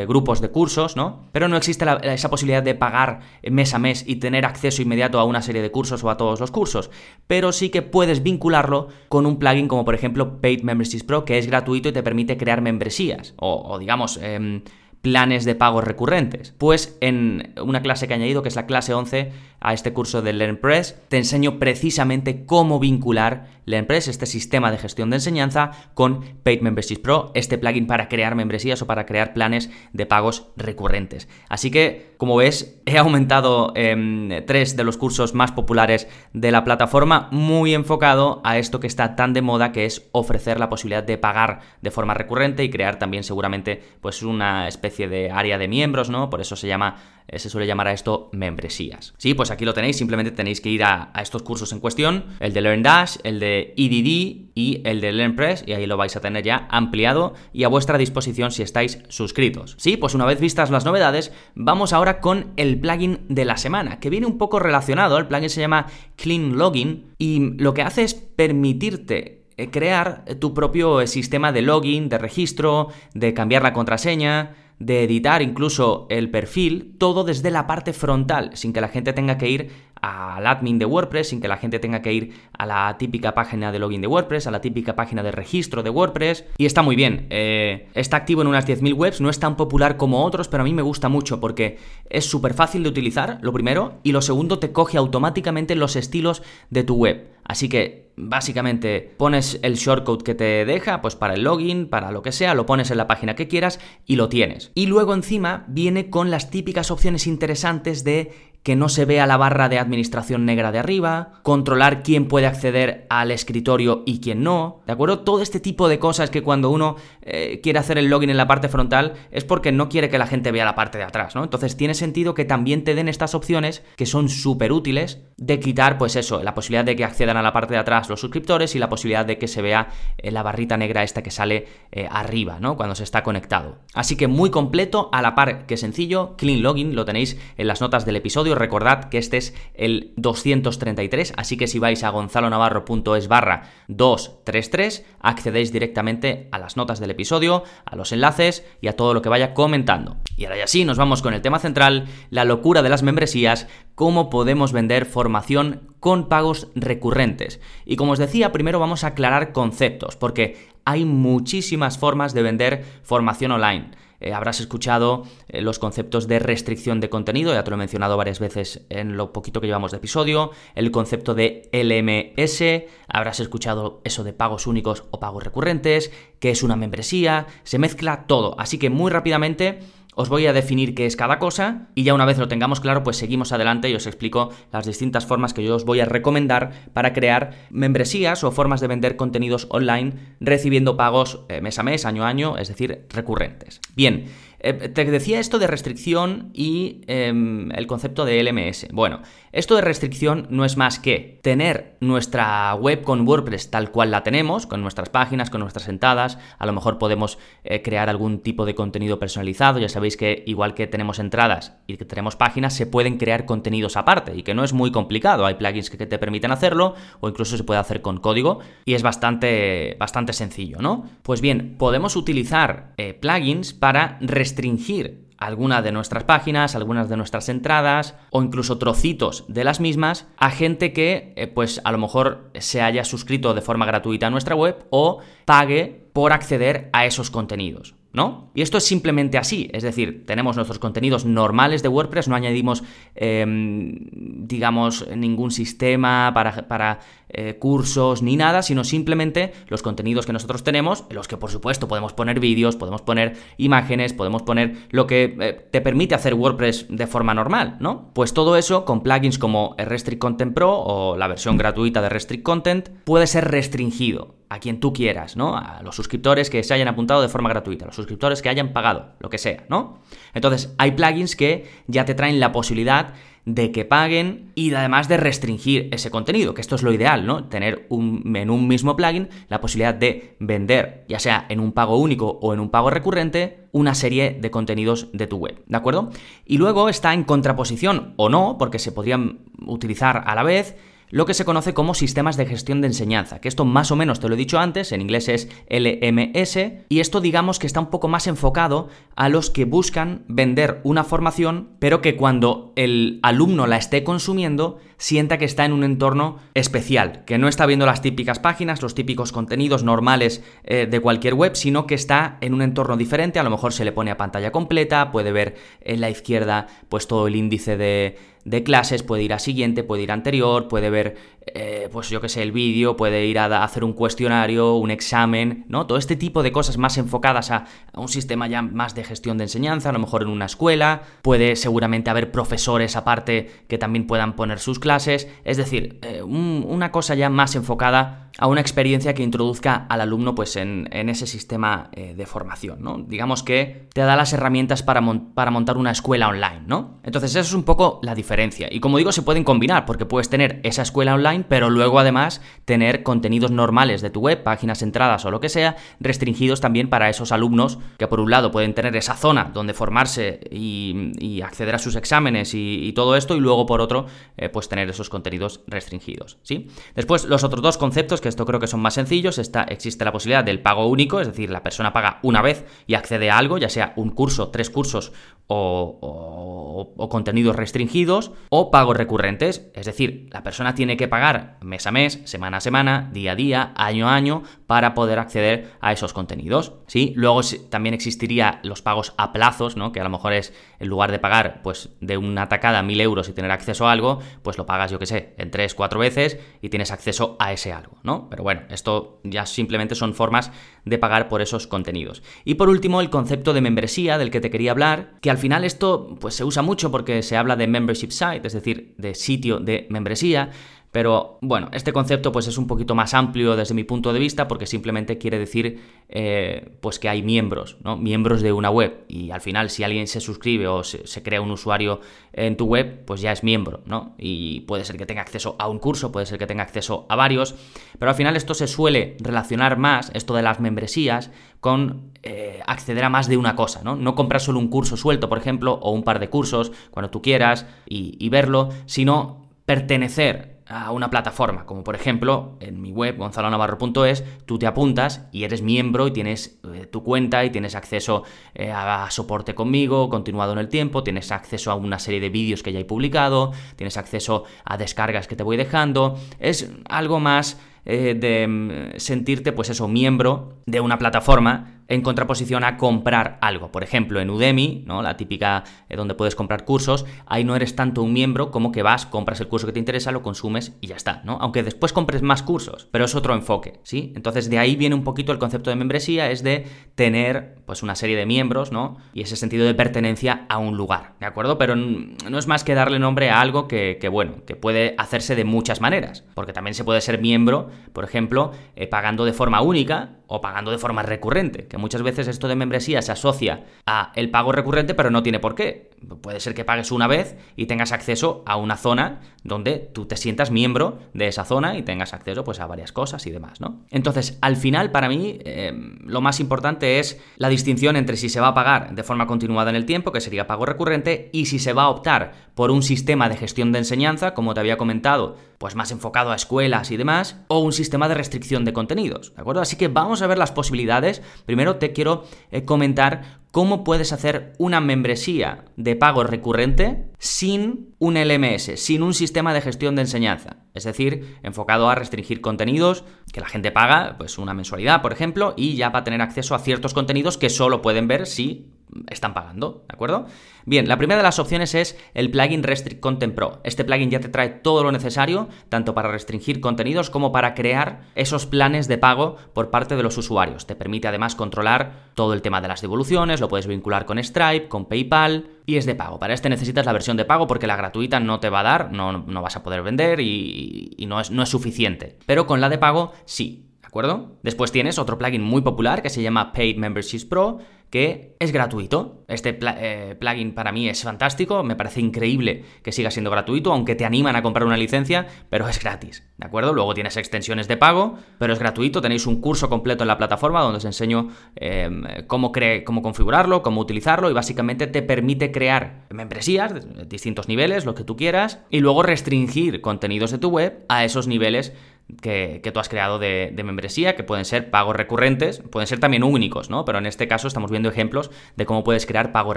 grupos 0.06 0.40
de 0.40 0.50
cursos, 0.50 0.96
¿no? 0.96 1.28
Pero 1.32 1.48
no 1.48 1.56
existe 1.56 1.84
esa 2.02 2.30
posibilidad 2.30 2.62
de 2.62 2.74
pagar 2.74 3.20
mes 3.42 3.74
a 3.74 3.78
mes 3.78 4.04
y 4.06 4.16
tener 4.16 4.44
acceso 4.44 4.82
inmediato 4.82 5.18
a 5.18 5.24
una 5.24 5.42
serie 5.42 5.62
de 5.62 5.70
cursos 5.70 6.02
o 6.04 6.10
a 6.10 6.16
todos 6.16 6.40
los 6.40 6.50
cursos. 6.50 6.90
Pero 7.26 7.52
sí 7.52 7.70
que 7.70 7.82
puedes 7.82 8.22
vincularlo 8.22 8.88
con 9.08 9.26
un 9.26 9.38
plugin 9.38 9.68
como 9.68 9.84
por 9.84 9.94
ejemplo 9.94 10.40
Paid 10.40 10.62
Memberships 10.62 11.04
Pro, 11.04 11.24
que 11.24 11.38
es 11.38 11.46
gratuito 11.46 11.88
y 11.88 11.92
te 11.92 12.02
permite 12.02 12.36
crear 12.36 12.60
membresías, 12.60 13.34
o, 13.36 13.78
digamos, 13.78 14.18
em, 14.22 14.62
planes 15.02 15.44
de 15.44 15.54
pagos 15.54 15.84
recurrentes. 15.84 16.54
Pues 16.56 16.96
en 17.00 17.52
una 17.60 17.82
clase 17.82 18.06
que 18.06 18.14
he 18.14 18.16
añadido, 18.16 18.42
que 18.42 18.48
es 18.48 18.56
la 18.56 18.66
clase 18.66 18.94
11 18.94 19.32
a 19.60 19.74
este 19.74 19.92
curso 19.92 20.22
de 20.22 20.32
LearnPress, 20.32 20.96
te 21.08 21.18
enseño 21.18 21.58
precisamente 21.58 22.46
cómo 22.46 22.78
vincular 22.80 23.46
LearnPress, 23.64 24.08
este 24.08 24.26
sistema 24.26 24.72
de 24.72 24.78
gestión 24.78 25.10
de 25.10 25.16
enseñanza, 25.16 25.70
con 25.94 26.24
Paid 26.42 26.62
Memberships 26.62 27.00
Pro, 27.00 27.30
este 27.34 27.58
plugin 27.58 27.86
para 27.86 28.08
crear 28.08 28.34
membresías 28.34 28.82
o 28.82 28.86
para 28.86 29.06
crear 29.06 29.34
planes 29.34 29.70
de 29.92 30.06
pagos 30.06 30.48
recurrentes. 30.56 31.28
Así 31.48 31.70
que, 31.70 32.14
como 32.16 32.36
ves, 32.36 32.80
he 32.86 32.98
aumentado 32.98 33.72
em, 33.76 34.44
tres 34.46 34.76
de 34.76 34.82
los 34.82 34.96
cursos 34.96 35.34
más 35.34 35.52
populares 35.52 36.08
de 36.32 36.50
la 36.50 36.64
plataforma, 36.64 37.28
muy 37.30 37.74
enfocado 37.74 38.40
a 38.44 38.58
esto 38.58 38.80
que 38.80 38.88
está 38.88 39.14
tan 39.14 39.32
de 39.32 39.42
moda, 39.42 39.70
que 39.70 39.84
es 39.84 40.08
ofrecer 40.10 40.58
la 40.58 40.68
posibilidad 40.68 41.04
de 41.04 41.18
pagar 41.18 41.60
de 41.80 41.90
forma 41.92 42.14
recurrente 42.14 42.64
y 42.64 42.70
crear 42.70 42.98
también 42.98 43.22
seguramente 43.22 43.80
pues 44.00 44.24
una 44.24 44.66
especie 44.66 44.91
de 44.96 45.30
área 45.30 45.58
de 45.58 45.68
miembros, 45.68 46.10
¿no? 46.10 46.30
Por 46.30 46.40
eso 46.40 46.56
se 46.56 46.68
llama 46.68 46.96
eh, 47.28 47.38
se 47.38 47.48
suele 47.48 47.66
llamar 47.66 47.88
a 47.88 47.92
esto 47.92 48.28
membresías. 48.32 49.14
Sí, 49.16 49.34
pues 49.34 49.50
aquí 49.50 49.64
lo 49.64 49.74
tenéis, 49.74 49.96
simplemente 49.96 50.32
tenéis 50.32 50.60
que 50.60 50.68
ir 50.68 50.84
a, 50.84 51.12
estos 51.20 51.42
cursos 51.42 51.72
en 51.72 51.80
cuestión, 51.80 52.26
el 52.40 52.52
de 52.52 52.60
LearnDash, 52.60 53.16
el 53.22 53.40
de 53.40 53.74
EDD 53.76 54.50
y 54.54 54.82
el 54.84 55.00
de 55.00 55.12
LearnPress, 55.12 55.64
y 55.66 55.72
ahí 55.72 55.86
lo 55.86 55.96
vais 55.96 56.14
a 56.16 56.20
tener 56.20 56.44
ya 56.44 56.66
ampliado 56.70 57.34
y 57.52 57.64
a 57.64 57.68
vuestra 57.68 57.96
disposición 57.96 58.50
si 58.50 58.62
estáis 58.62 58.98
suscritos. 59.08 59.76
Sí, 59.78 59.96
pues 59.96 60.14
una 60.14 60.26
vez 60.26 60.40
vistas 60.40 60.70
las 60.70 60.84
novedades, 60.84 61.32
vamos 61.54 61.92
ahora 61.92 62.20
con 62.20 62.52
el 62.56 62.78
plugin 62.78 63.20
de 63.28 63.44
la 63.44 63.56
semana, 63.56 64.00
que 64.00 64.10
viene 64.10 64.26
un 64.26 64.38
poco 64.38 64.58
relacionado, 64.58 65.16
el 65.16 65.26
plugin 65.26 65.50
se 65.50 65.60
llama 65.60 65.86
Clean 66.16 66.58
Login 66.58 67.14
y 67.18 67.54
lo 67.58 67.72
que 67.72 67.82
hace 67.82 68.02
es 68.02 68.14
permitirte 68.14 69.42
eh, 69.56 69.70
crear 69.70 70.24
tu 70.40 70.54
propio 70.54 71.06
sistema 71.06 71.52
de 71.52 71.62
login, 71.62 72.08
de 72.08 72.18
registro, 72.18 72.88
de 73.14 73.34
cambiar 73.34 73.62
la 73.62 73.72
contraseña, 73.72 74.56
de 74.78 75.04
editar 75.04 75.42
incluso 75.42 76.06
el 76.10 76.30
perfil, 76.30 76.94
todo 76.98 77.24
desde 77.24 77.50
la 77.50 77.66
parte 77.66 77.92
frontal, 77.92 78.50
sin 78.54 78.72
que 78.72 78.80
la 78.80 78.88
gente 78.88 79.12
tenga 79.12 79.38
que 79.38 79.48
ir 79.48 79.70
al 80.02 80.46
admin 80.48 80.80
de 80.80 80.84
WordPress 80.84 81.28
sin 81.28 81.40
que 81.40 81.48
la 81.48 81.56
gente 81.56 81.78
tenga 81.78 82.02
que 82.02 82.12
ir 82.12 82.34
a 82.58 82.66
la 82.66 82.96
típica 82.98 83.34
página 83.34 83.70
de 83.70 83.78
login 83.78 84.00
de 84.00 84.08
WordPress, 84.08 84.48
a 84.48 84.50
la 84.50 84.60
típica 84.60 84.96
página 84.96 85.22
de 85.22 85.30
registro 85.30 85.82
de 85.82 85.90
WordPress. 85.90 86.44
Y 86.58 86.66
está 86.66 86.82
muy 86.82 86.96
bien. 86.96 87.28
Eh, 87.30 87.88
está 87.94 88.16
activo 88.16 88.42
en 88.42 88.48
unas 88.48 88.66
10.000 88.66 88.94
webs, 88.94 89.20
no 89.20 89.30
es 89.30 89.38
tan 89.38 89.56
popular 89.56 89.96
como 89.96 90.24
otros, 90.24 90.48
pero 90.48 90.62
a 90.62 90.64
mí 90.64 90.74
me 90.74 90.82
gusta 90.82 91.08
mucho 91.08 91.40
porque 91.40 91.78
es 92.10 92.28
súper 92.28 92.52
fácil 92.52 92.82
de 92.82 92.88
utilizar, 92.88 93.38
lo 93.42 93.52
primero, 93.52 94.00
y 94.02 94.10
lo 94.10 94.20
segundo, 94.22 94.58
te 94.58 94.72
coge 94.72 94.98
automáticamente 94.98 95.76
los 95.76 95.94
estilos 95.94 96.42
de 96.70 96.82
tu 96.82 96.96
web. 96.96 97.28
Así 97.44 97.68
que 97.68 98.01
básicamente 98.16 99.14
pones 99.16 99.58
el 99.62 99.74
shortcode 99.74 100.24
que 100.24 100.34
te 100.34 100.64
deja, 100.64 101.00
pues 101.00 101.16
para 101.16 101.34
el 101.34 101.42
login, 101.42 101.88
para 101.88 102.10
lo 102.10 102.22
que 102.22 102.32
sea, 102.32 102.54
lo 102.54 102.66
pones 102.66 102.90
en 102.90 102.98
la 102.98 103.06
página 103.06 103.34
que 103.34 103.48
quieras 103.48 103.80
y 104.06 104.16
lo 104.16 104.28
tienes. 104.28 104.70
Y 104.74 104.86
luego 104.86 105.14
encima 105.14 105.64
viene 105.68 106.10
con 106.10 106.30
las 106.30 106.50
típicas 106.50 106.90
opciones 106.90 107.26
interesantes 107.26 108.04
de 108.04 108.51
que 108.62 108.76
no 108.76 108.88
se 108.88 109.04
vea 109.04 109.26
la 109.26 109.36
barra 109.36 109.68
de 109.68 109.78
administración 109.78 110.44
negra 110.44 110.72
de 110.72 110.78
arriba, 110.78 111.32
controlar 111.42 112.02
quién 112.02 112.28
puede 112.28 112.46
acceder 112.46 113.06
al 113.10 113.30
escritorio 113.30 114.02
y 114.06 114.20
quién 114.20 114.42
no, 114.42 114.82
¿de 114.86 114.92
acuerdo? 114.92 115.20
Todo 115.20 115.42
este 115.42 115.60
tipo 115.60 115.88
de 115.88 115.98
cosas 115.98 116.30
que 116.30 116.42
cuando 116.42 116.70
uno 116.70 116.96
eh, 117.22 117.60
quiere 117.62 117.78
hacer 117.78 117.98
el 117.98 118.08
login 118.08 118.30
en 118.30 118.36
la 118.36 118.46
parte 118.46 118.68
frontal 118.68 119.14
es 119.30 119.44
porque 119.44 119.72
no 119.72 119.88
quiere 119.88 120.08
que 120.08 120.18
la 120.18 120.26
gente 120.26 120.52
vea 120.52 120.64
la 120.64 120.74
parte 120.74 120.98
de 120.98 121.04
atrás, 121.04 121.34
¿no? 121.34 121.42
Entonces 121.42 121.76
tiene 121.76 121.94
sentido 121.94 122.34
que 122.34 122.44
también 122.44 122.84
te 122.84 122.94
den 122.94 123.08
estas 123.08 123.34
opciones 123.34 123.82
que 123.96 124.06
son 124.06 124.28
súper 124.28 124.72
útiles 124.72 125.20
de 125.36 125.58
quitar, 125.58 125.98
pues 125.98 126.14
eso, 126.14 126.42
la 126.42 126.54
posibilidad 126.54 126.84
de 126.84 126.94
que 126.94 127.04
accedan 127.04 127.36
a 127.36 127.42
la 127.42 127.52
parte 127.52 127.74
de 127.74 127.80
atrás 127.80 128.08
los 128.08 128.20
suscriptores 128.20 128.76
y 128.76 128.78
la 128.78 128.88
posibilidad 128.88 129.26
de 129.26 129.38
que 129.38 129.48
se 129.48 129.62
vea 129.62 129.88
eh, 130.18 130.30
la 130.30 130.42
barrita 130.42 130.76
negra 130.76 131.02
esta 131.02 131.22
que 131.22 131.30
sale 131.30 131.66
eh, 131.90 132.06
arriba, 132.08 132.58
¿no? 132.60 132.76
Cuando 132.76 132.94
se 132.94 133.04
está 133.04 133.24
conectado. 133.24 133.78
Así 133.94 134.16
que 134.16 134.28
muy 134.28 134.50
completo, 134.50 135.08
a 135.12 135.20
la 135.20 135.34
par 135.34 135.66
que 135.66 135.76
sencillo, 135.76 136.36
Clean 136.36 136.62
Login, 136.62 136.94
lo 136.94 137.04
tenéis 137.04 137.38
en 137.56 137.66
las 137.66 137.80
notas 137.80 138.06
del 138.06 138.16
episodio 138.16 138.51
recordad 138.54 139.08
que 139.08 139.18
este 139.18 139.36
es 139.36 139.54
el 139.74 140.12
233, 140.16 141.34
así 141.36 141.56
que 141.56 141.66
si 141.66 141.78
vais 141.78 142.04
a 142.04 142.10
gonzalonavarro.es 142.10 143.28
barra 143.28 143.70
233, 143.88 145.04
accedéis 145.20 145.72
directamente 145.72 146.48
a 146.52 146.58
las 146.58 146.76
notas 146.76 147.00
del 147.00 147.10
episodio, 147.10 147.64
a 147.84 147.96
los 147.96 148.12
enlaces 148.12 148.64
y 148.80 148.88
a 148.88 148.96
todo 148.96 149.14
lo 149.14 149.22
que 149.22 149.28
vaya 149.28 149.54
comentando. 149.54 150.16
Y 150.36 150.44
ahora 150.44 150.58
ya 150.58 150.66
sí, 150.66 150.84
nos 150.84 150.98
vamos 150.98 151.22
con 151.22 151.34
el 151.34 151.42
tema 151.42 151.58
central, 151.58 152.06
la 152.30 152.44
locura 152.44 152.82
de 152.82 152.88
las 152.88 153.02
membresías, 153.02 153.68
cómo 153.94 154.30
podemos 154.30 154.72
vender 154.72 155.06
formación 155.06 155.92
con 156.00 156.28
pagos 156.28 156.68
recurrentes. 156.74 157.60
Y 157.84 157.96
como 157.96 158.12
os 158.12 158.18
decía, 158.18 158.52
primero 158.52 158.80
vamos 158.80 159.04
a 159.04 159.08
aclarar 159.08 159.52
conceptos, 159.52 160.16
porque 160.16 160.72
hay 160.84 161.04
muchísimas 161.04 161.98
formas 161.98 162.34
de 162.34 162.42
vender 162.42 162.84
formación 163.02 163.52
online. 163.52 163.90
Eh, 164.22 164.32
habrás 164.32 164.60
escuchado 164.60 165.24
eh, 165.48 165.60
los 165.62 165.80
conceptos 165.80 166.28
de 166.28 166.38
restricción 166.38 167.00
de 167.00 167.10
contenido, 167.10 167.52
ya 167.52 167.64
te 167.64 167.70
lo 167.70 167.74
he 167.74 167.78
mencionado 167.78 168.16
varias 168.16 168.38
veces 168.38 168.82
en 168.88 169.16
lo 169.16 169.32
poquito 169.32 169.60
que 169.60 169.66
llevamos 169.66 169.90
de 169.90 169.96
episodio, 169.96 170.52
el 170.76 170.92
concepto 170.92 171.34
de 171.34 171.68
LMS, 171.72 172.88
habrás 173.08 173.40
escuchado 173.40 174.00
eso 174.04 174.22
de 174.22 174.32
pagos 174.32 174.68
únicos 174.68 175.04
o 175.10 175.18
pagos 175.18 175.42
recurrentes, 175.42 176.12
que 176.38 176.50
es 176.50 176.62
una 176.62 176.76
membresía, 176.76 177.48
se 177.64 177.80
mezcla 177.80 178.26
todo, 178.28 178.54
así 178.60 178.78
que 178.78 178.90
muy 178.90 179.10
rápidamente 179.10 179.80
os 180.14 180.28
voy 180.28 180.46
a 180.46 180.52
definir 180.52 180.94
qué 180.94 181.06
es 181.06 181.16
cada 181.16 181.38
cosa 181.38 181.88
y 181.94 182.02
ya 182.02 182.14
una 182.14 182.24
vez 182.24 182.38
lo 182.38 182.48
tengamos 182.48 182.80
claro, 182.80 183.02
pues 183.02 183.16
seguimos 183.16 183.52
adelante 183.52 183.88
y 183.88 183.94
os 183.94 184.06
explico 184.06 184.50
las 184.72 184.86
distintas 184.86 185.26
formas 185.26 185.54
que 185.54 185.64
yo 185.64 185.76
os 185.76 185.84
voy 185.84 186.00
a 186.00 186.04
recomendar 186.04 186.90
para 186.92 187.12
crear 187.12 187.52
membresías 187.70 188.44
o 188.44 188.52
formas 188.52 188.80
de 188.80 188.88
vender 188.88 189.16
contenidos 189.16 189.66
online 189.70 190.14
recibiendo 190.40 190.96
pagos 190.96 191.40
eh, 191.48 191.60
mes 191.60 191.78
a 191.78 191.82
mes, 191.82 192.04
año 192.04 192.24
a 192.24 192.28
año, 192.28 192.58
es 192.58 192.68
decir, 192.68 193.06
recurrentes. 193.08 193.80
Bien, 193.96 194.26
eh, 194.60 194.72
te 194.72 195.04
decía 195.04 195.40
esto 195.40 195.58
de 195.58 195.66
restricción 195.66 196.50
y 196.52 197.00
em, 197.06 197.70
el 197.72 197.86
concepto 197.86 198.24
de 198.24 198.42
LMS. 198.42 198.88
Bueno, 198.92 199.22
esto 199.52 199.76
de 199.76 199.82
restricción 199.82 200.46
no 200.48 200.64
es 200.64 200.78
más 200.78 200.98
que 200.98 201.38
tener 201.42 201.98
nuestra 202.00 202.74
web 202.74 203.02
con 203.02 203.28
WordPress 203.28 203.70
tal 203.70 203.90
cual 203.90 204.10
la 204.10 204.22
tenemos, 204.22 204.66
con 204.66 204.80
nuestras 204.80 205.10
páginas, 205.10 205.50
con 205.50 205.60
nuestras 205.60 205.88
entradas. 205.88 206.38
A 206.58 206.64
lo 206.64 206.72
mejor 206.72 206.96
podemos 206.96 207.38
eh, 207.62 207.82
crear 207.82 208.08
algún 208.08 208.40
tipo 208.40 208.64
de 208.64 208.74
contenido 208.74 209.18
personalizado. 209.18 209.78
Ya 209.78 209.90
sabéis 209.90 210.16
que 210.16 210.42
igual 210.46 210.72
que 210.72 210.86
tenemos 210.86 211.18
entradas 211.18 211.74
y 211.86 211.98
que 211.98 212.06
tenemos 212.06 212.34
páginas, 212.34 212.72
se 212.72 212.86
pueden 212.86 213.18
crear 213.18 213.44
contenidos 213.44 213.98
aparte 213.98 214.34
y 214.34 214.42
que 214.42 214.54
no 214.54 214.64
es 214.64 214.72
muy 214.72 214.90
complicado. 214.90 215.44
Hay 215.44 215.54
plugins 215.54 215.90
que 215.90 215.98
te 215.98 216.18
permiten 216.18 216.50
hacerlo 216.50 216.94
o 217.20 217.28
incluso 217.28 217.58
se 217.58 217.64
puede 217.64 217.80
hacer 217.80 218.00
con 218.00 218.20
código 218.20 218.60
y 218.86 218.94
es 218.94 219.02
bastante, 219.02 219.96
bastante 220.00 220.32
sencillo, 220.32 220.78
¿no? 220.80 221.04
Pues 221.22 221.42
bien, 221.42 221.76
podemos 221.76 222.16
utilizar 222.16 222.94
eh, 222.96 223.12
plugins 223.12 223.74
para 223.74 224.16
restringir 224.22 225.21
restringir 225.42 225.52
alguna 225.52 225.82
de 225.82 225.92
nuestras 225.92 226.24
páginas, 226.24 226.74
algunas 226.74 227.08
de 227.08 227.16
nuestras 227.16 227.48
entradas 227.48 228.14
o 228.30 228.42
incluso 228.42 228.78
trocitos 228.78 229.44
de 229.48 229.64
las 229.64 229.80
mismas 229.80 230.26
a 230.36 230.50
gente 230.50 230.92
que 230.92 231.32
eh, 231.36 231.46
pues 231.46 231.80
a 231.84 231.92
lo 231.92 231.98
mejor 231.98 232.50
se 232.58 232.82
haya 232.82 233.04
suscrito 233.04 233.54
de 233.54 233.60
forma 233.60 233.86
gratuita 233.86 234.26
a 234.26 234.30
nuestra 234.30 234.54
web 234.54 234.86
o 234.90 235.20
pague 235.44 236.08
por 236.12 236.32
acceder 236.32 236.90
a 236.92 237.06
esos 237.06 237.30
contenidos. 237.30 237.94
¿No? 238.12 238.50
Y 238.54 238.62
esto 238.62 238.78
es 238.78 238.84
simplemente 238.84 239.38
así, 239.38 239.70
es 239.72 239.82
decir, 239.82 240.24
tenemos 240.26 240.56
nuestros 240.56 240.78
contenidos 240.78 241.24
normales 241.24 241.82
de 241.82 241.88
WordPress, 241.88 242.28
no 242.28 242.36
añadimos, 242.36 242.82
em, 243.14 243.98
digamos, 244.46 245.06
ningún 245.16 245.50
sistema 245.50 246.32
para, 246.34 247.00
eh, 247.30 247.56
cursos 247.58 248.22
ni 248.22 248.36
nada, 248.36 248.62
sino 248.62 248.84
simplemente 248.84 249.52
los 249.68 249.82
contenidos 249.82 250.26
que 250.26 250.34
nosotros 250.34 250.62
tenemos, 250.62 251.04
en 251.08 251.16
los 251.16 251.28
que 251.28 251.38
por 251.38 251.50
supuesto 251.50 251.88
podemos 251.88 252.12
poner 252.12 252.40
vídeos, 252.40 252.76
podemos 252.76 253.00
poner 253.00 253.36
imágenes, 253.56 254.12
podemos 254.12 254.42
poner 254.42 254.76
lo 254.90 255.06
que 255.06 255.36
eh, 255.40 255.66
te 255.70 255.80
permite 255.80 256.14
hacer 256.14 256.34
WordPress 256.34 256.86
de 256.90 257.06
forma 257.06 257.32
normal, 257.32 257.76
¿no? 257.80 258.10
Pues 258.12 258.34
todo 258.34 258.56
eso 258.56 258.84
con 258.84 259.02
plugins 259.02 259.38
como 259.38 259.74
Restrict 259.78 260.20
Content 260.20 260.52
Pro 260.52 260.78
o 260.78 261.16
la 261.16 261.28
versión 261.28 261.56
gratuita 261.56 262.02
de 262.02 262.10
Restrict 262.10 262.42
Content 262.42 262.90
puede 263.04 263.26
ser 263.26 263.50
restringido 263.50 264.41
a 264.52 264.60
quien 264.60 264.80
tú 264.80 264.92
quieras, 264.92 265.34
¿no? 265.34 265.56
A 265.56 265.80
los 265.82 265.96
suscriptores 265.96 266.50
que 266.50 266.62
se 266.62 266.74
hayan 266.74 266.88
apuntado 266.88 267.22
de 267.22 267.28
forma 267.28 267.48
gratuita, 267.48 267.86
a 267.86 267.88
los 267.88 267.96
suscriptores 267.96 268.42
que 268.42 268.50
hayan 268.50 268.74
pagado, 268.74 269.14
lo 269.18 269.30
que 269.30 269.38
sea, 269.38 269.64
¿no? 269.70 270.00
Entonces, 270.34 270.74
hay 270.76 270.90
plugins 270.90 271.36
que 271.36 271.66
ya 271.86 272.04
te 272.04 272.14
traen 272.14 272.38
la 272.38 272.52
posibilidad 272.52 273.14
de 273.46 273.72
que 273.72 273.86
paguen 273.86 274.52
y 274.54 274.72
además 274.74 275.08
de 275.08 275.16
restringir 275.16 275.88
ese 275.90 276.10
contenido, 276.10 276.52
que 276.52 276.60
esto 276.60 276.76
es 276.76 276.82
lo 276.82 276.92
ideal, 276.92 277.24
¿no? 277.26 277.44
Tener 277.44 277.86
un, 277.88 278.36
en 278.36 278.50
un 278.50 278.68
mismo 278.68 278.94
plugin 278.94 279.30
la 279.48 279.62
posibilidad 279.62 279.94
de 279.94 280.36
vender, 280.38 281.06
ya 281.08 281.18
sea 281.18 281.46
en 281.48 281.58
un 281.58 281.72
pago 281.72 281.96
único 281.96 282.38
o 282.42 282.52
en 282.52 282.60
un 282.60 282.68
pago 282.68 282.90
recurrente, 282.90 283.68
una 283.72 283.94
serie 283.94 284.36
de 284.38 284.50
contenidos 284.50 285.08
de 285.14 285.26
tu 285.26 285.38
web, 285.38 285.62
¿de 285.66 285.76
acuerdo? 285.78 286.10
Y 286.44 286.58
luego 286.58 286.90
está 286.90 287.14
en 287.14 287.24
contraposición 287.24 288.12
o 288.16 288.28
no, 288.28 288.56
porque 288.58 288.78
se 288.78 288.92
podrían 288.92 289.38
utilizar 289.66 290.24
a 290.26 290.34
la 290.34 290.42
vez, 290.42 290.76
lo 291.12 291.26
que 291.26 291.34
se 291.34 291.44
conoce 291.44 291.74
como 291.74 291.92
sistemas 291.92 292.38
de 292.38 292.46
gestión 292.46 292.80
de 292.80 292.86
enseñanza, 292.86 293.38
que 293.38 293.48
esto 293.48 293.66
más 293.66 293.90
o 293.90 293.96
menos 293.96 294.18
te 294.18 294.28
lo 294.28 294.34
he 294.34 294.38
dicho 294.38 294.58
antes, 294.58 294.92
en 294.92 295.02
inglés 295.02 295.28
es 295.28 295.46
LMS, 295.68 296.56
y 296.88 297.00
esto 297.00 297.20
digamos 297.20 297.58
que 297.58 297.66
está 297.66 297.80
un 297.80 297.90
poco 297.90 298.08
más 298.08 298.26
enfocado 298.26 298.88
a 299.14 299.28
los 299.28 299.50
que 299.50 299.66
buscan 299.66 300.24
vender 300.26 300.80
una 300.84 301.04
formación, 301.04 301.68
pero 301.78 302.00
que 302.00 302.16
cuando 302.16 302.72
el 302.76 303.20
alumno 303.22 303.66
la 303.66 303.76
esté 303.76 304.04
consumiendo, 304.04 304.78
sienta 304.96 305.36
que 305.36 305.44
está 305.44 305.66
en 305.66 305.74
un 305.74 305.84
entorno 305.84 306.38
especial, 306.54 307.24
que 307.26 307.36
no 307.36 307.46
está 307.46 307.66
viendo 307.66 307.84
las 307.84 308.00
típicas 308.00 308.38
páginas, 308.38 308.80
los 308.80 308.94
típicos 308.94 309.32
contenidos 309.32 309.84
normales 309.84 310.42
eh, 310.64 310.86
de 310.86 311.00
cualquier 311.00 311.34
web, 311.34 311.56
sino 311.56 311.86
que 311.86 311.94
está 311.94 312.38
en 312.40 312.54
un 312.54 312.62
entorno 312.62 312.96
diferente, 312.96 313.38
a 313.38 313.42
lo 313.42 313.50
mejor 313.50 313.74
se 313.74 313.84
le 313.84 313.92
pone 313.92 314.10
a 314.10 314.16
pantalla 314.16 314.50
completa, 314.50 315.10
puede 315.10 315.30
ver 315.30 315.56
en 315.82 316.00
la 316.00 316.08
izquierda 316.08 316.68
pues 316.88 317.06
todo 317.06 317.26
el 317.26 317.36
índice 317.36 317.76
de, 317.76 318.16
de 318.44 318.62
clases, 318.62 319.02
puede 319.02 319.22
ir 319.22 319.32
a 319.32 319.38
siguiente, 319.38 319.84
puede 319.84 320.02
ir 320.02 320.12
anterior, 320.12 320.68
puede 320.68 320.90
ver, 320.90 321.16
eh, 321.46 321.88
pues 321.92 322.08
yo 322.08 322.20
que 322.20 322.28
sé, 322.28 322.42
el 322.42 322.52
vídeo, 322.52 322.96
puede 322.96 323.26
ir 323.26 323.38
a, 323.38 323.64
hacer 323.64 323.84
un 323.84 323.92
cuestionario, 323.92 324.74
un 324.74 324.90
examen, 324.90 325.64
¿no? 325.68 325.86
Todo 325.86 325.98
este 325.98 326.16
tipo 326.16 326.42
de 326.42 326.52
cosas 326.52 326.78
más 326.78 326.98
enfocadas 326.98 327.50
a, 327.50 327.64
un 327.94 328.08
sistema 328.08 328.46
ya 328.46 328.62
más 328.62 328.94
de 328.94 329.04
gestión 329.04 329.38
de 329.38 329.44
enseñanza, 329.44 329.90
a 329.90 329.92
lo 329.92 329.98
mejor 329.98 330.22
en 330.22 330.28
una 330.28 330.46
escuela, 330.46 331.02
puede 331.22 331.56
seguramente 331.56 332.10
haber 332.10 332.30
profesores 332.30 332.96
aparte 332.96 333.50
que 333.68 333.78
también 333.78 334.06
puedan 334.06 334.34
poner 334.34 334.58
sus 334.58 334.78
clases, 334.78 335.28
es 335.44 335.56
decir, 335.56 335.98
eh, 336.02 336.22
una 336.22 336.92
cosa 336.92 337.14
ya 337.14 337.28
más 337.28 337.54
enfocada 337.54 338.30
a 338.38 338.46
una 338.46 338.60
experiencia 338.60 339.14
que 339.14 339.22
introduzca 339.22 339.86
al 339.88 340.00
alumno 340.00 340.34
pues 340.34 340.56
en, 340.56 340.88
ese 340.92 341.26
sistema 341.26 341.90
eh, 341.92 342.14
de 342.16 342.26
formación, 342.26 342.82
¿no? 342.82 342.98
Digamos 342.98 343.42
que 343.42 343.88
te 343.92 344.00
da 344.00 344.16
las 344.16 344.32
herramientas 344.32 344.82
para, 344.82 345.00
montar 345.00 345.76
una 345.76 345.90
escuela 345.90 346.28
online, 346.28 346.62
¿no? 346.66 347.00
Entonces 347.02 347.30
eso 347.32 347.40
es 347.40 347.52
un 347.52 347.64
poco 347.64 348.00
la 348.02 348.14
diferencia. 348.14 348.68
Y 348.70 348.80
como 348.80 348.98
digo, 348.98 349.12
se 349.12 349.22
pueden 349.22 349.44
combinar 349.44 349.84
porque 349.84 350.06
puedes 350.06 350.28
tener 350.28 350.60
esa 350.62 350.82
escuela 350.82 351.14
online, 351.14 351.31
pero 351.48 351.70
luego 351.70 351.98
además 351.98 352.40
tener 352.64 353.02
contenidos 353.02 353.50
normales 353.50 354.02
de 354.02 354.10
tu 354.10 354.20
web, 354.20 354.42
páginas 354.42 354.82
entradas 354.82 355.24
o 355.24 355.30
lo 355.30 355.40
que 355.40 355.48
sea, 355.48 355.76
restringidos 356.00 356.60
también 356.60 356.88
para 356.88 357.08
esos 357.08 357.32
alumnos 357.32 357.78
que 357.98 358.06
por 358.06 358.20
un 358.20 358.30
lado 358.30 358.50
pueden 358.50 358.74
tener 358.74 358.94
esa 358.96 359.14
zona 359.14 359.50
donde 359.52 359.74
formarse 359.74 360.40
y, 360.50 361.40
acceder 361.42 361.74
a 361.74 361.78
sus 361.78 361.96
exámenes 361.96 362.52
y, 362.54 362.92
todo 362.94 363.16
esto, 363.16 363.34
y 363.34 363.40
luego 363.40 363.66
por 363.66 363.80
otro, 363.80 364.06
eh, 364.36 364.48
pues 364.48 364.68
tener 364.68 364.88
esos 364.88 365.08
contenidos 365.08 365.60
restringidos. 365.66 366.38
¿sí? 366.42 366.68
Después, 366.94 367.24
los 367.24 367.42
otros 367.42 367.62
dos 367.62 367.78
conceptos, 367.78 368.20
que 368.20 368.28
esto 368.28 368.44
creo 368.46 368.60
que 368.60 368.66
son 368.66 368.80
más 368.80 368.94
sencillos, 368.94 369.38
está, 369.38 369.62
existe 369.64 370.04
la 370.04 370.12
posibilidad 370.12 370.44
del 370.44 370.60
pago 370.60 370.86
único, 370.86 371.20
es 371.20 371.26
decir, 371.26 371.50
la 371.50 371.62
persona 371.62 371.92
paga 371.92 372.20
una 372.22 372.42
vez 372.42 372.64
y 372.86 372.94
accede 372.94 373.30
a 373.30 373.38
algo, 373.38 373.58
ya 373.58 373.68
sea 373.68 373.92
un 373.96 374.10
curso, 374.10 374.50
tres 374.50 374.70
cursos 374.70 375.12
o, 375.46 376.94
o, 376.96 377.08
contenidos 377.08 377.56
restringidos, 377.56 378.32
o 378.48 378.70
pagos 378.70 378.96
recurrentes, 378.96 379.70
es 379.74 379.86
decir, 379.86 380.28
la 380.30 380.42
persona 380.42 380.74
tiene 380.74 380.96
que 380.96 381.08
pagar 381.08 381.21
mes 381.60 381.86
a 381.86 381.92
mes, 381.92 382.20
semana 382.24 382.56
a 382.56 382.60
semana, 382.60 383.10
día 383.12 383.32
a 383.32 383.36
día, 383.36 383.72
año 383.76 384.08
a 384.08 384.14
año, 384.14 384.42
para 384.66 384.94
poder 384.94 385.18
acceder 385.18 385.72
a 385.80 385.92
esos 385.92 386.12
contenidos, 386.12 386.72
¿sí? 386.86 387.12
Luego 387.16 387.40
también 387.68 387.94
existiría 387.94 388.60
los 388.62 388.82
pagos 388.82 389.14
a 389.18 389.32
plazos, 389.32 389.76
¿no? 389.76 389.92
Que 389.92 390.00
a 390.00 390.04
lo 390.04 390.10
mejor 390.10 390.32
es, 390.32 390.52
en 390.78 390.88
lugar 390.88 391.12
de 391.12 391.18
pagar, 391.18 391.60
pues, 391.62 391.90
de 392.00 392.16
una 392.16 392.42
atacada 392.42 392.82
mil 392.82 393.00
euros 393.00 393.28
y 393.28 393.32
tener 393.32 393.50
acceso 393.50 393.86
a 393.86 393.92
algo, 393.92 394.20
pues 394.42 394.58
lo 394.58 394.66
pagas, 394.66 394.90
yo 394.90 394.98
que 394.98 395.06
sé, 395.06 395.34
en 395.38 395.50
tres, 395.50 395.74
cuatro 395.74 396.00
veces 396.00 396.38
y 396.60 396.68
tienes 396.70 396.90
acceso 396.90 397.36
a 397.38 397.52
ese 397.52 397.72
algo, 397.72 397.98
¿no? 398.02 398.28
Pero 398.28 398.42
bueno, 398.42 398.62
esto 398.70 399.20
ya 399.24 399.46
simplemente 399.46 399.94
son 399.94 400.14
formas 400.14 400.50
de 400.84 400.98
pagar 400.98 401.28
por 401.28 401.42
esos 401.42 401.66
contenidos. 401.66 402.22
Y 402.44 402.54
por 402.54 402.68
último, 402.68 403.00
el 403.00 403.10
concepto 403.10 403.52
de 403.52 403.60
membresía 403.60 404.18
del 404.18 404.30
que 404.30 404.40
te 404.40 404.50
quería 404.50 404.72
hablar, 404.72 405.14
que 405.20 405.30
al 405.30 405.38
final 405.38 405.64
esto 405.64 406.16
pues 406.20 406.34
se 406.34 406.44
usa 406.44 406.62
mucho 406.62 406.90
porque 406.90 407.22
se 407.22 407.36
habla 407.36 407.56
de 407.56 407.66
membership 407.66 408.10
site, 408.10 408.46
es 408.46 408.52
decir, 408.52 408.94
de 408.98 409.14
sitio 409.14 409.58
de 409.58 409.86
membresía, 409.90 410.50
pero 410.92 411.38
bueno, 411.40 411.70
este 411.72 411.94
concepto 411.94 412.32
pues 412.32 412.46
es 412.46 412.58
un 412.58 412.66
poquito 412.66 412.94
más 412.94 413.14
amplio 413.14 413.56
desde 413.56 413.74
mi 413.74 413.82
punto 413.82 414.12
de 414.12 414.20
vista 414.20 414.46
porque 414.46 414.66
simplemente 414.66 415.16
quiere 415.16 415.38
decir 415.38 415.80
eh, 416.10 416.76
pues 416.82 416.98
que 416.98 417.08
hay 417.08 417.22
miembros, 417.22 417.78
¿no? 417.82 417.96
Miembros 417.96 418.42
de 418.42 418.52
una 418.52 418.68
web. 418.68 419.04
Y 419.08 419.30
al 419.30 419.40
final 419.40 419.70
si 419.70 419.84
alguien 419.84 420.06
se 420.06 420.20
suscribe 420.20 420.68
o 420.68 420.84
se, 420.84 421.22
crea 421.22 421.40
un 421.40 421.50
usuario 421.50 422.00
en 422.34 422.58
tu 422.58 422.66
web, 422.66 423.06
pues 423.06 423.22
ya 423.22 423.32
es 423.32 423.42
miembro, 423.42 423.80
¿no? 423.86 424.14
Y 424.18 424.60
puede 424.60 424.84
ser 424.84 424.98
que 424.98 425.06
tenga 425.06 425.22
acceso 425.22 425.56
a 425.58 425.66
un 425.66 425.78
curso, 425.78 426.12
puede 426.12 426.26
ser 426.26 426.38
que 426.38 426.46
tenga 426.46 426.62
acceso 426.62 427.06
a 427.08 427.16
varios. 427.16 427.54
Pero 427.98 428.10
al 428.10 428.16
final 428.16 428.36
esto 428.36 428.52
se 428.52 428.66
suele 428.66 429.16
relacionar 429.18 429.78
más, 429.78 430.10
esto 430.12 430.34
de 430.34 430.42
las 430.42 430.60
membresías, 430.60 431.30
con 431.60 432.10
eh, 432.22 432.60
acceder 432.66 433.04
a 433.04 433.08
más 433.08 433.28
de 433.28 433.38
una 433.38 433.56
cosa, 433.56 433.80
¿no? 433.82 433.96
No 433.96 434.14
comprar 434.14 434.42
solo 434.42 434.58
un 434.58 434.68
curso 434.68 434.98
suelto, 434.98 435.30
por 435.30 435.38
ejemplo, 435.38 435.72
o 435.72 435.90
un 435.90 436.02
par 436.02 436.18
de 436.18 436.28
cursos 436.28 436.70
cuando 436.90 437.08
tú 437.08 437.22
quieras 437.22 437.64
y, 437.88 438.18
y 438.20 438.28
verlo, 438.28 438.68
sino 438.84 439.48
pertenecer 439.64 440.51
a 440.72 440.90
una 440.90 441.10
plataforma, 441.10 441.66
como 441.66 441.84
por 441.84 441.94
ejemplo 441.94 442.56
en 442.60 442.80
mi 442.80 442.92
web 442.92 443.18
gonzalonavarro.es, 443.18 444.24
tú 444.46 444.58
te 444.58 444.66
apuntas 444.66 445.26
y 445.30 445.44
eres 445.44 445.60
miembro 445.60 446.06
y 446.06 446.12
tienes 446.12 446.58
eh, 446.72 446.86
tu 446.86 447.02
cuenta 447.02 447.44
y 447.44 447.50
tienes 447.50 447.74
acceso 447.74 448.24
eh, 448.54 448.72
a, 448.72 449.10
soporte 449.10 449.54
conmigo, 449.54 450.08
continuado 450.08 450.52
en 450.52 450.58
el 450.58 450.68
tiempo, 450.68 451.02
tienes 451.02 451.30
acceso 451.30 451.70
a 451.70 451.74
una 451.74 451.98
serie 451.98 452.20
de 452.20 452.30
vídeos 452.30 452.62
que 452.62 452.72
ya 452.72 452.80
he 452.80 452.84
publicado, 452.86 453.52
tienes 453.76 453.98
acceso 453.98 454.44
a 454.64 454.78
descargas 454.78 455.28
que 455.28 455.36
te 455.36 455.42
voy 455.42 455.58
dejando, 455.58 456.18
es 456.38 456.70
algo 456.88 457.20
más 457.20 457.60
eh, 457.84 458.16
de 458.18 458.46
mm, 458.48 458.98
sentirte 458.98 459.52
pues 459.52 459.68
eso, 459.68 459.88
miembro 459.88 460.54
de 460.64 460.80
una 460.80 460.98
plataforma 460.98 461.81
en 461.92 462.00
contraposición 462.00 462.64
a 462.64 462.78
comprar 462.78 463.36
algo. 463.42 463.70
Por 463.70 463.84
ejemplo, 463.84 464.18
en 464.20 464.30
Udemy, 464.30 464.82
¿no? 464.86 465.02
la 465.02 465.18
típica 465.18 465.64
eh, 465.90 465.96
donde 465.96 466.14
puedes 466.14 466.34
comprar 466.34 466.64
cursos, 466.64 467.04
ahí 467.26 467.44
no 467.44 467.54
eres 467.54 467.76
tanto 467.76 468.02
un 468.02 468.14
miembro 468.14 468.50
como 468.50 468.72
que 468.72 468.82
vas, 468.82 469.04
compras 469.04 469.40
el 469.40 469.48
curso 469.48 469.66
que 469.66 469.74
te 469.74 469.78
interesa, 469.78 470.10
lo 470.10 470.22
consumes 470.22 470.72
y 470.80 470.86
ya 470.86 470.96
está, 470.96 471.20
¿no? 471.24 471.36
Aunque 471.42 471.62
después 471.62 471.92
compres 471.92 472.22
más 472.22 472.42
cursos, 472.42 472.88
pero 472.90 473.04
es 473.04 473.14
otro 473.14 473.34
enfoque, 473.34 473.80
¿sí? 473.82 474.12
Entonces 474.16 474.48
de 474.48 474.58
ahí 474.58 474.74
viene 474.74 474.94
un 474.94 475.04
poquito 475.04 475.32
el 475.32 475.38
concepto 475.38 475.68
de 475.68 475.76
membresía, 475.76 476.30
es 476.30 476.42
de 476.42 476.66
tener 476.94 477.56
pues 477.66 477.82
una 477.82 477.94
serie 477.94 478.16
de 478.16 478.24
miembros, 478.24 478.72
¿no? 478.72 478.96
Y 479.12 479.20
ese 479.20 479.36
sentido 479.36 479.66
de 479.66 479.74
pertenencia 479.74 480.46
a 480.48 480.56
un 480.56 480.78
lugar, 480.78 481.12
¿de 481.20 481.26
acuerdo? 481.26 481.58
Pero 481.58 481.76
no 481.76 482.38
es 482.38 482.46
más 482.46 482.64
que 482.64 482.74
darle 482.74 482.98
nombre 482.98 483.28
a 483.28 483.40
algo 483.40 483.68
que, 483.68 484.08
bueno, 484.10 484.44
que 484.46 484.56
puede 484.56 484.94
hacerse 484.96 485.34
de 485.34 485.44
muchas 485.44 485.82
maneras, 485.82 486.24
porque 486.34 486.54
también 486.54 486.74
se 486.74 486.84
puede 486.84 487.02
ser 487.02 487.20
miembro, 487.20 487.68
por 487.92 488.04
ejemplo, 488.04 488.52
eh, 488.76 488.86
pagando 488.86 489.26
de 489.26 489.34
forma 489.34 489.60
única 489.60 490.21
o 490.34 490.40
pagando 490.40 490.70
de 490.70 490.78
forma 490.78 491.02
recurrente, 491.02 491.66
que 491.66 491.76
muchas 491.76 492.00
veces 492.00 492.26
esto 492.26 492.48
de 492.48 492.56
membresía 492.56 493.02
se 493.02 493.12
asocia 493.12 493.64
a 493.84 494.12
el 494.14 494.30
pago 494.30 494.50
recurrente, 494.50 494.94
pero 494.94 495.10
no 495.10 495.22
tiene 495.22 495.40
por 495.40 495.54
qué. 495.54 495.90
Puede 496.22 496.40
ser 496.40 496.54
que 496.54 496.64
pagues 496.64 496.90
una 496.90 497.06
vez 497.06 497.36
y 497.54 497.66
tengas 497.66 497.92
acceso 497.92 498.42
a 498.46 498.56
una 498.56 498.78
zona 498.78 499.20
donde 499.44 499.90
tú 499.92 500.06
te 500.06 500.16
sientas 500.16 500.50
miembro 500.50 501.00
de 501.12 501.28
esa 501.28 501.44
zona 501.44 501.76
y 501.76 501.82
tengas 501.82 502.14
acceso 502.14 502.44
pues 502.44 502.60
a 502.60 502.66
varias 502.66 502.92
cosas 502.92 503.26
y 503.26 503.30
demás, 503.30 503.60
¿no? 503.60 503.82
Entonces, 503.90 504.38
al 504.40 504.56
final, 504.56 504.90
para 504.90 505.10
mí, 505.10 505.38
em, 505.44 505.98
lo 506.06 506.22
más 506.22 506.40
importante 506.40 506.98
es 506.98 507.20
la 507.36 507.50
distinción 507.50 507.96
entre 507.96 508.16
si 508.16 508.30
se 508.30 508.40
va 508.40 508.48
a 508.48 508.54
pagar 508.54 508.94
de 508.94 509.02
forma 509.02 509.26
continuada 509.26 509.68
en 509.68 509.76
el 509.76 509.84
tiempo, 509.84 510.12
que 510.12 510.22
sería 510.22 510.46
pago 510.46 510.64
recurrente, 510.64 511.28
y 511.34 511.44
si 511.44 511.58
se 511.58 511.74
va 511.74 511.82
a 511.82 511.88
optar 511.90 512.32
por 512.54 512.70
un 512.70 512.82
sistema 512.82 513.28
de 513.28 513.36
gestión 513.36 513.70
de 513.70 513.80
enseñanza, 513.80 514.32
como 514.32 514.54
te 514.54 514.60
había 514.60 514.78
comentado, 514.78 515.36
pues 515.62 515.76
más 515.76 515.92
enfocado 515.92 516.32
a 516.32 516.34
escuelas 516.34 516.90
y 516.90 516.96
demás, 516.96 517.36
o 517.46 517.60
un 517.60 517.72
sistema 517.72 518.08
de 518.08 518.16
restricción 518.16 518.64
de 518.64 518.72
contenidos, 518.72 519.32
¿de 519.36 519.42
acuerdo? 519.42 519.60
Así 519.60 519.76
que 519.76 519.86
vamos 519.86 520.20
a 520.20 520.26
ver 520.26 520.36
las 520.36 520.50
posibilidades. 520.50 521.22
Primero 521.46 521.76
te 521.76 521.92
quiero 521.92 522.24
eh, 522.50 522.64
comentar 522.64 523.42
cómo 523.52 523.84
puedes 523.84 524.12
hacer 524.12 524.54
una 524.58 524.80
membresía 524.80 525.66
de 525.76 525.94
pago 525.94 526.24
recurrente 526.24 527.12
sin 527.18 527.94
un 528.00 528.14
LMS, 528.14 528.72
sin 528.74 529.04
un 529.04 529.14
sistema 529.14 529.54
de 529.54 529.60
gestión 529.60 529.94
de 529.94 530.02
enseñanza. 530.02 530.56
Es 530.74 530.82
decir, 530.82 531.36
enfocado 531.44 531.88
a 531.88 531.94
restringir 531.94 532.40
contenidos 532.40 533.04
que 533.32 533.40
la 533.40 533.46
gente 533.46 533.70
paga, 533.70 534.16
pues 534.18 534.38
una 534.38 534.54
mensualidad, 534.54 535.00
por 535.00 535.12
ejemplo, 535.12 535.54
y 535.56 535.76
ya 535.76 535.90
va 535.90 536.00
a 536.00 536.04
tener 536.04 536.22
acceso 536.22 536.56
a 536.56 536.58
ciertos 536.58 536.92
contenidos 536.92 537.38
que 537.38 537.50
solo 537.50 537.82
pueden 537.82 538.08
ver 538.08 538.26
si 538.26 538.71
están 539.08 539.34
pagando, 539.34 539.84
¿de 539.88 539.94
acuerdo? 539.94 540.26
Bien, 540.64 540.88
la 540.88 540.96
primera 540.96 541.18
de 541.18 541.24
las 541.24 541.38
opciones 541.38 541.74
es 541.74 541.98
el 542.14 542.30
plugin 542.30 542.62
Restrict 542.62 543.00
Content 543.00 543.34
Pro. 543.34 543.60
Este 543.64 543.84
plugin 543.84 544.10
ya 544.10 544.20
te 544.20 544.28
trae 544.28 544.48
todo 544.48 544.84
lo 544.84 544.92
necesario, 544.92 545.48
tanto 545.68 545.94
para 545.94 546.10
restringir 546.10 546.60
contenidos 546.60 547.10
como 547.10 547.32
para 547.32 547.54
crear 547.54 548.02
esos 548.14 548.46
planes 548.46 548.88
de 548.88 548.98
pago 548.98 549.36
por 549.54 549.70
parte 549.70 549.96
de 549.96 550.02
los 550.02 550.16
usuarios. 550.18 550.66
Te 550.66 550.76
permite 550.76 551.08
además 551.08 551.34
controlar 551.34 552.10
todo 552.14 552.32
el 552.34 552.42
tema 552.42 552.60
de 552.60 552.68
las 552.68 552.80
devoluciones, 552.80 553.40
lo 553.40 553.48
puedes 553.48 553.66
vincular 553.66 554.06
con 554.06 554.22
Stripe, 554.22 554.68
con 554.68 554.86
PayPal 554.86 555.50
y 555.66 555.76
es 555.76 555.86
de 555.86 555.94
pago. 555.94 556.18
Para 556.18 556.34
este 556.34 556.48
necesitas 556.48 556.86
la 556.86 556.92
versión 556.92 557.16
de 557.16 557.24
pago 557.24 557.46
porque 557.46 557.66
la 557.66 557.76
gratuita 557.76 558.20
no 558.20 558.40
te 558.40 558.50
va 558.50 558.60
a 558.60 558.64
dar, 558.64 558.92
no, 558.92 559.12
no 559.12 559.42
vas 559.42 559.56
a 559.56 559.62
poder 559.62 559.82
vender 559.82 560.20
y, 560.20 561.04
no, 561.08 561.20
es, 561.20 561.30
no 561.30 561.42
es 561.42 561.48
suficiente. 561.48 562.18
Pero 562.26 562.46
con 562.46 562.60
la 562.60 562.68
de 562.68 562.78
pago 562.78 563.12
sí, 563.24 563.66
¿de 563.71 563.71
acuerdo? 563.92 564.38
Después 564.42 564.72
tienes 564.72 564.98
otro 564.98 565.18
plugin 565.18 565.42
muy 565.42 565.60
popular 565.60 566.00
que 566.00 566.08
se 566.08 566.22
llama 566.22 566.54
Paid 566.54 566.78
Memberships 566.78 567.26
Pro 567.26 567.58
que 567.92 568.36
es 568.38 568.52
gratuito. 568.52 569.22
Este 569.28 569.58
eh, 569.60 570.16
plugin 570.18 570.54
para 570.54 570.72
mí 570.72 570.88
es 570.88 571.02
fantástico, 571.02 571.62
me 571.62 571.76
parece 571.76 572.00
increíble 572.00 572.64
que 572.82 572.90
siga 572.90 573.10
siendo 573.10 573.30
gratuito, 573.30 573.70
aunque 573.70 573.94
te 573.94 574.06
animan 574.06 574.34
a 574.34 574.42
comprar 574.42 574.66
una 574.66 574.78
licencia, 574.78 575.26
pero 575.50 575.68
es 575.68 575.78
gratis, 575.78 576.26
¿de 576.38 576.46
acuerdo? 576.46 576.72
Luego 576.72 576.94
tienes 576.94 577.18
extensiones 577.18 577.68
de 577.68 577.76
pago, 577.76 578.16
pero 578.38 578.54
es 578.54 578.58
gratuito, 578.58 579.02
tenéis 579.02 579.26
un 579.26 579.42
curso 579.42 579.68
completo 579.68 580.04
en 580.04 580.08
la 580.08 580.16
plataforma 580.16 580.62
donde 580.62 580.78
os 580.78 580.86
enseño 580.86 581.28
em, 581.54 582.02
cómo, 582.26 582.50
cómo 582.86 583.02
configurarlo, 583.02 583.62
cómo 583.62 583.82
utilizarlo 583.82 584.30
y 584.30 584.32
básicamente 584.32 584.86
te 584.86 585.02
permite 585.02 585.52
crear 585.52 586.06
membresías 586.08 586.72
de 586.72 587.04
distintos 587.04 587.46
niveles, 587.46 587.84
lo 587.84 587.94
que 587.94 588.04
tú 588.04 588.16
quieras, 588.16 588.62
y 588.70 588.80
luego 588.80 589.02
restringir 589.02 589.82
contenidos 589.82 590.30
de 590.30 590.38
tu 590.38 590.48
web 590.48 590.86
a 590.88 591.04
esos 591.04 591.26
niveles 591.26 591.74
que, 592.20 592.70
tú 592.72 592.80
has 592.80 592.88
creado 592.88 593.18
de, 593.18 593.52
membresía, 593.64 594.14
que 594.16 594.24
pueden 594.24 594.44
ser 594.44 594.70
pagos 594.70 594.96
recurrentes, 594.96 595.62
pueden 595.70 595.86
ser 595.86 596.00
también 596.00 596.24
únicos, 596.24 596.70
¿no? 596.70 596.84
Pero 596.84 596.98
en 596.98 597.06
este 597.06 597.28
caso 597.28 597.48
estamos 597.48 597.70
viendo 597.70 597.88
ejemplos 597.88 598.30
de 598.56 598.66
cómo 598.66 598.84
puedes 598.84 599.06
crear 599.06 599.32
pagos 599.32 599.56